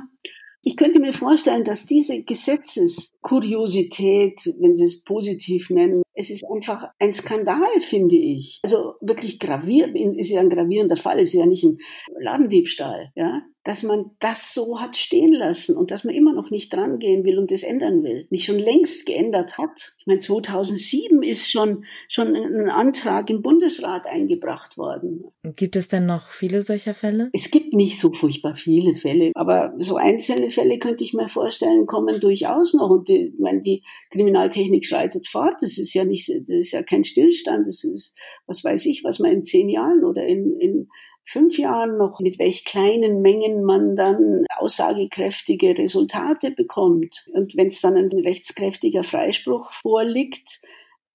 Ich 0.67 0.77
könnte 0.77 0.99
mir 0.99 1.13
vorstellen, 1.13 1.63
dass 1.63 1.85
diese 1.85 2.23
Gesetzeskuriosität, 2.23 4.41
wenn 4.59 4.77
Sie 4.77 4.85
es 4.85 5.05
positiv 5.05 5.69
nennen, 5.69 6.03
es 6.15 6.31
ist 6.31 6.43
einfach 6.51 6.89
ein 6.99 7.13
Skandal, 7.13 7.81
finde 7.81 8.17
ich. 8.17 8.61
Also 8.65 8.95
wirklich 9.01 9.39
gravierend, 9.39 10.17
ist 10.17 10.31
ja 10.31 10.41
ein 10.41 10.49
gravierender 10.49 10.97
Fall, 10.97 11.21
ist 11.21 11.35
ja 11.35 11.45
nicht 11.45 11.65
ein 11.65 11.77
Ladendiebstahl, 12.19 13.13
ja 13.15 13.43
dass 13.65 13.83
man 13.83 14.11
das 14.21 14.53
so 14.53 14.79
hat 14.79 14.97
stehen 14.97 15.33
lassen 15.33 15.77
und 15.77 15.91
dass 15.91 16.05
man 16.05 16.15
immer 16.15 16.35
noch 16.35 16.51
nicht 16.51 16.73
dran 16.73 16.99
gehen 16.99 17.25
will 17.25 17.39
und 17.39 17.51
das 17.51 17.63
ändern 17.63 18.03
will. 18.03 18.27
Nicht 18.29 18.45
schon 18.45 18.59
längst 18.59 19.07
geändert 19.07 19.57
hat. 19.57 19.95
Ich 19.99 20.07
meine, 20.07 20.21
2007 20.21 21.23
ist 21.23 21.51
schon, 21.51 21.87
schon 22.09 22.37
ein 22.37 22.69
Antrag 22.69 23.31
im 23.31 23.41
Bundesrat 23.41 24.07
eingebracht 24.07 24.77
worden. 24.77 25.25
Gibt 25.57 25.77
es 25.77 25.89
denn 25.89 26.05
noch 26.05 26.29
viele 26.29 26.61
solcher 26.61 26.93
Fälle? 26.93 27.31
Es 27.33 27.51
gibt 27.51 27.73
nicht 27.73 27.99
so 27.99 28.13
furchtbar 28.13 28.55
viele 28.55 28.97
Fälle, 28.97 29.33
aber 29.35 29.75
so 29.79 29.97
einzelne 29.97 30.51
Fälle 30.51 30.79
könnte 30.79 31.03
ich 31.03 31.15
mir 31.15 31.31
vorstellen, 31.31 31.87
kommen 31.87 32.21
durchaus 32.21 32.75
noch. 32.75 32.91
Und 32.91 33.09
die, 33.09 33.33
ich 33.35 33.41
meine, 33.41 33.63
die 33.63 33.83
Kriminaltechnik 34.11 34.85
schreitet 34.85 35.27
fort. 35.27 35.55
Das 35.63 35.79
ist 35.79 35.95
ja 35.95 36.05
nicht, 36.05 36.29
das 36.29 36.57
ist 36.57 36.73
ja 36.73 36.83
kein 36.83 37.05
Stillstand. 37.05 37.67
Das 37.67 37.83
ist, 37.83 38.15
was 38.47 38.63
weiß 38.63 38.85
ich, 38.85 39.05
was 39.05 39.21
man 39.21 39.33
in 39.33 39.45
zehn 39.47 39.71
Jahren 39.71 40.05
oder 40.05 40.27
in, 40.27 40.55
in 40.61 40.89
fünf 41.25 41.59
Jahren 41.59 41.97
noch, 41.97 42.21
mit 42.21 42.39
welch 42.39 42.65
kleinen 42.65 43.23
Mengen 43.23 43.65
man 43.65 43.97
dann 43.97 44.45
aussagekräftige 44.57 45.77
Resultate 45.77 46.51
bekommt. 46.51 47.27
Und 47.33 47.57
wenn 47.57 47.69
es 47.69 47.81
dann 47.81 47.97
ein 47.97 48.11
rechtskräftiger 48.11 49.05
Freispruch 49.05 49.73
vorliegt, 49.73 50.61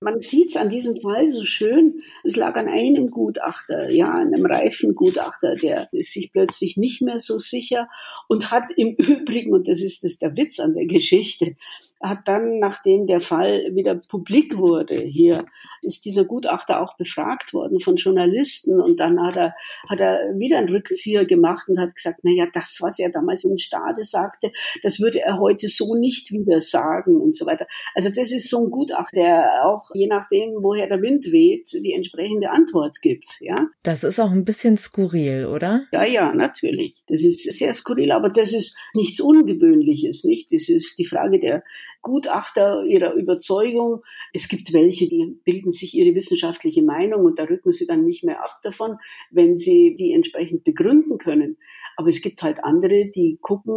man 0.01 0.21
sieht 0.21 0.51
es 0.51 0.57
an 0.57 0.69
diesem 0.69 0.95
Fall 0.95 1.27
so 1.27 1.43
schön. 1.43 2.01
Es 2.23 2.37
lag 2.37 2.55
an 2.55 2.69
einem 2.69 3.11
Gutachter, 3.11 3.89
ja, 3.89 4.13
einem 4.13 4.45
reifen 4.45 4.95
Gutachter, 4.95 5.55
der 5.55 5.89
ist 5.91 6.13
sich 6.13 6.31
plötzlich 6.31 6.77
nicht 6.77 7.01
mehr 7.01 7.19
so 7.19 7.37
sicher 7.37 7.89
und 8.29 8.49
hat 8.49 8.71
im 8.77 8.95
Übrigen, 8.95 9.53
und 9.53 9.67
das 9.67 9.81
ist 9.81 10.03
das 10.03 10.17
der 10.17 10.37
Witz 10.37 10.59
an 10.59 10.73
der 10.73 10.85
Geschichte, 10.85 11.55
hat 12.01 12.27
dann, 12.27 12.59
nachdem 12.59 13.07
der 13.07 13.21
Fall 13.21 13.71
wieder 13.73 13.95
publik 13.95 14.57
wurde, 14.57 14.95
hier 14.95 15.45
ist 15.81 16.05
dieser 16.05 16.23
Gutachter 16.23 16.81
auch 16.81 16.95
befragt 16.95 17.53
worden 17.53 17.81
von 17.81 17.97
Journalisten 17.97 18.79
und 18.79 18.99
dann 18.99 19.21
hat 19.21 19.35
er, 19.35 19.55
hat 19.89 19.99
er 19.99 20.33
wieder 20.37 20.57
einen 20.57 20.69
Rückzieher 20.69 21.25
gemacht 21.25 21.67
und 21.67 21.79
hat 21.79 21.95
gesagt, 21.95 22.19
na 22.23 22.31
ja, 22.31 22.47
das, 22.51 22.79
was 22.81 22.99
er 22.99 23.09
damals 23.09 23.43
im 23.43 23.57
Stade 23.57 24.03
sagte, 24.03 24.51
das 24.81 24.99
würde 24.99 25.19
er 25.19 25.39
heute 25.39 25.67
so 25.67 25.95
nicht 25.95 26.31
wieder 26.31 26.61
sagen 26.61 27.19
und 27.19 27.35
so 27.35 27.45
weiter. 27.45 27.67
Also 27.95 28.09
das 28.09 28.31
ist 28.31 28.49
so 28.49 28.65
ein 28.65 28.71
Gutachter, 28.71 29.09
der 29.19 29.65
auch 29.65 29.89
je 29.93 30.07
nachdem, 30.07 30.51
woher 30.61 30.87
der 30.87 31.01
Wind 31.01 31.25
weht, 31.31 31.71
die 31.73 31.93
entsprechende 31.93 32.49
Antwort 32.49 33.01
gibt, 33.01 33.37
ja. 33.41 33.67
Das 33.83 34.03
ist 34.03 34.19
auch 34.19 34.31
ein 34.31 34.45
bisschen 34.45 34.77
skurril, 34.77 35.45
oder? 35.45 35.83
Ja, 35.91 36.05
ja, 36.05 36.33
natürlich. 36.33 37.03
Das 37.07 37.23
ist 37.23 37.43
sehr 37.43 37.73
skurril, 37.73 38.11
aber 38.11 38.29
das 38.29 38.53
ist 38.53 38.77
nichts 38.95 39.19
Ungewöhnliches, 39.19 40.23
nicht? 40.23 40.53
Das 40.53 40.69
ist 40.69 40.97
die 40.97 41.05
Frage 41.05 41.39
der 41.39 41.63
Gutachter 42.01 42.83
ihrer 42.85 43.13
Überzeugung. 43.13 44.03
Es 44.33 44.47
gibt 44.47 44.73
welche, 44.73 45.07
die 45.07 45.39
bilden 45.43 45.71
sich 45.71 45.93
ihre 45.93 46.15
wissenschaftliche 46.15 46.83
Meinung 46.83 47.25
und 47.25 47.39
da 47.39 47.43
rücken 47.43 47.71
sie 47.71 47.87
dann 47.87 48.05
nicht 48.05 48.23
mehr 48.23 48.43
ab 48.43 48.59
davon, 48.63 48.97
wenn 49.31 49.57
sie 49.57 49.95
die 49.97 50.13
entsprechend 50.13 50.63
begründen 50.63 51.17
können. 51.17 51.57
Aber 51.97 52.09
es 52.09 52.21
gibt 52.21 52.41
halt 52.41 52.63
andere, 52.63 53.09
die 53.13 53.37
gucken, 53.41 53.75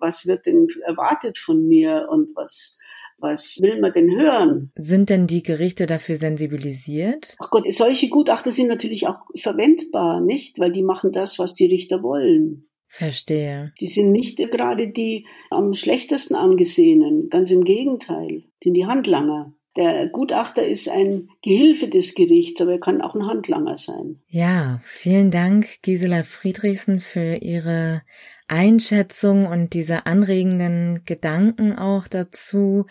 was 0.00 0.26
wird 0.26 0.46
denn 0.46 0.68
erwartet 0.84 1.38
von 1.38 1.66
mir 1.66 2.08
und 2.10 2.34
was 2.34 2.78
was 3.22 3.60
will 3.62 3.80
man 3.80 3.92
denn 3.92 4.10
hören? 4.10 4.72
Sind 4.76 5.08
denn 5.08 5.28
die 5.28 5.44
Gerichte 5.44 5.86
dafür 5.86 6.16
sensibilisiert? 6.16 7.36
Ach 7.38 7.50
Gott, 7.50 7.72
solche 7.72 8.08
Gutachter 8.08 8.50
sind 8.50 8.66
natürlich 8.66 9.06
auch 9.06 9.20
verwendbar, 9.36 10.20
nicht? 10.20 10.58
Weil 10.58 10.72
die 10.72 10.82
machen 10.82 11.12
das, 11.12 11.38
was 11.38 11.54
die 11.54 11.66
Richter 11.66 12.02
wollen. 12.02 12.68
Verstehe. 12.94 13.72
Die 13.80 13.86
sind 13.86 14.12
nicht 14.12 14.36
gerade 14.36 14.86
die 14.88 15.26
am 15.48 15.72
schlechtesten 15.72 16.34
angesehenen, 16.34 17.30
ganz 17.30 17.50
im 17.50 17.64
Gegenteil, 17.64 18.44
sind 18.62 18.74
die 18.74 18.84
Handlanger. 18.84 19.54
Der 19.76 20.08
Gutachter 20.08 20.66
ist 20.66 20.90
ein 20.90 21.30
Gehilfe 21.40 21.88
des 21.88 22.14
Gerichts, 22.14 22.60
aber 22.60 22.72
er 22.72 22.80
kann 22.80 23.00
auch 23.00 23.14
ein 23.14 23.26
Handlanger 23.26 23.78
sein. 23.78 24.20
Ja, 24.28 24.82
vielen 24.84 25.30
Dank, 25.30 25.80
Gisela 25.80 26.22
Friedrichsen, 26.22 27.00
für 27.00 27.36
Ihre 27.36 28.02
Einschätzung 28.48 29.46
und 29.46 29.72
diese 29.72 30.06
anregenden 30.06 31.04
Gedanken 31.04 31.78
auch 31.78 32.08
dazu. 32.08 32.86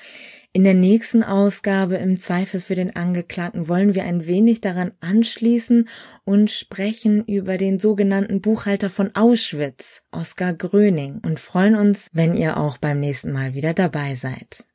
In 0.53 0.63
der 0.63 0.73
nächsten 0.73 1.23
Ausgabe 1.23 1.95
im 1.95 2.19
Zweifel 2.19 2.59
für 2.59 2.75
den 2.75 2.95
Angeklagten 2.95 3.69
wollen 3.69 3.93
wir 3.95 4.03
ein 4.03 4.25
wenig 4.27 4.61
daran 4.61 4.91
anschließen 4.99 5.87
und 6.25 6.51
sprechen 6.51 7.23
über 7.25 7.57
den 7.57 7.79
sogenannten 7.79 8.41
Buchhalter 8.41 8.89
von 8.89 9.15
Auschwitz, 9.15 10.01
Oskar 10.11 10.53
Gröning, 10.53 11.21
und 11.25 11.39
freuen 11.39 11.75
uns, 11.75 12.07
wenn 12.13 12.35
ihr 12.35 12.57
auch 12.57 12.77
beim 12.77 12.99
nächsten 12.99 13.31
Mal 13.31 13.53
wieder 13.53 13.73
dabei 13.73 14.15
seid. 14.15 14.65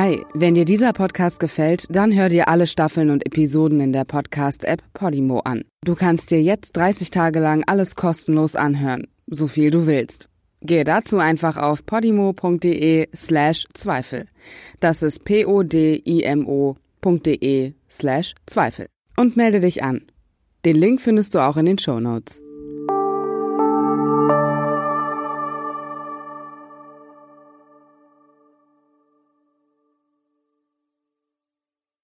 Hi, 0.00 0.22
wenn 0.32 0.54
dir 0.54 0.64
dieser 0.64 0.92
Podcast 0.92 1.40
gefällt, 1.40 1.86
dann 1.90 2.14
hör 2.14 2.28
dir 2.28 2.46
alle 2.46 2.68
Staffeln 2.68 3.10
und 3.10 3.26
Episoden 3.26 3.80
in 3.80 3.92
der 3.92 4.04
Podcast-App 4.04 4.80
Podimo 4.92 5.40
an. 5.40 5.64
Du 5.84 5.96
kannst 5.96 6.30
dir 6.30 6.40
jetzt 6.40 6.76
30 6.76 7.10
Tage 7.10 7.40
lang 7.40 7.64
alles 7.66 7.96
kostenlos 7.96 8.54
anhören, 8.54 9.08
so 9.26 9.48
viel 9.48 9.72
du 9.72 9.88
willst. 9.88 10.28
Gehe 10.60 10.84
dazu 10.84 11.18
einfach 11.18 11.56
auf 11.56 11.84
podimo.de 11.84 13.08
slash 13.12 13.66
Zweifel. 13.74 14.28
Das 14.78 15.02
ist 15.02 15.24
p-o-d-i-m-o.de 15.24 16.12
slash 17.90 18.34
Zweifel. 18.46 18.86
Und 19.16 19.36
melde 19.36 19.58
dich 19.58 19.82
an. 19.82 20.02
Den 20.64 20.76
Link 20.76 21.00
findest 21.00 21.34
du 21.34 21.40
auch 21.40 21.56
in 21.56 21.66
den 21.66 21.78
Show 21.78 21.98
Notes. 21.98 22.40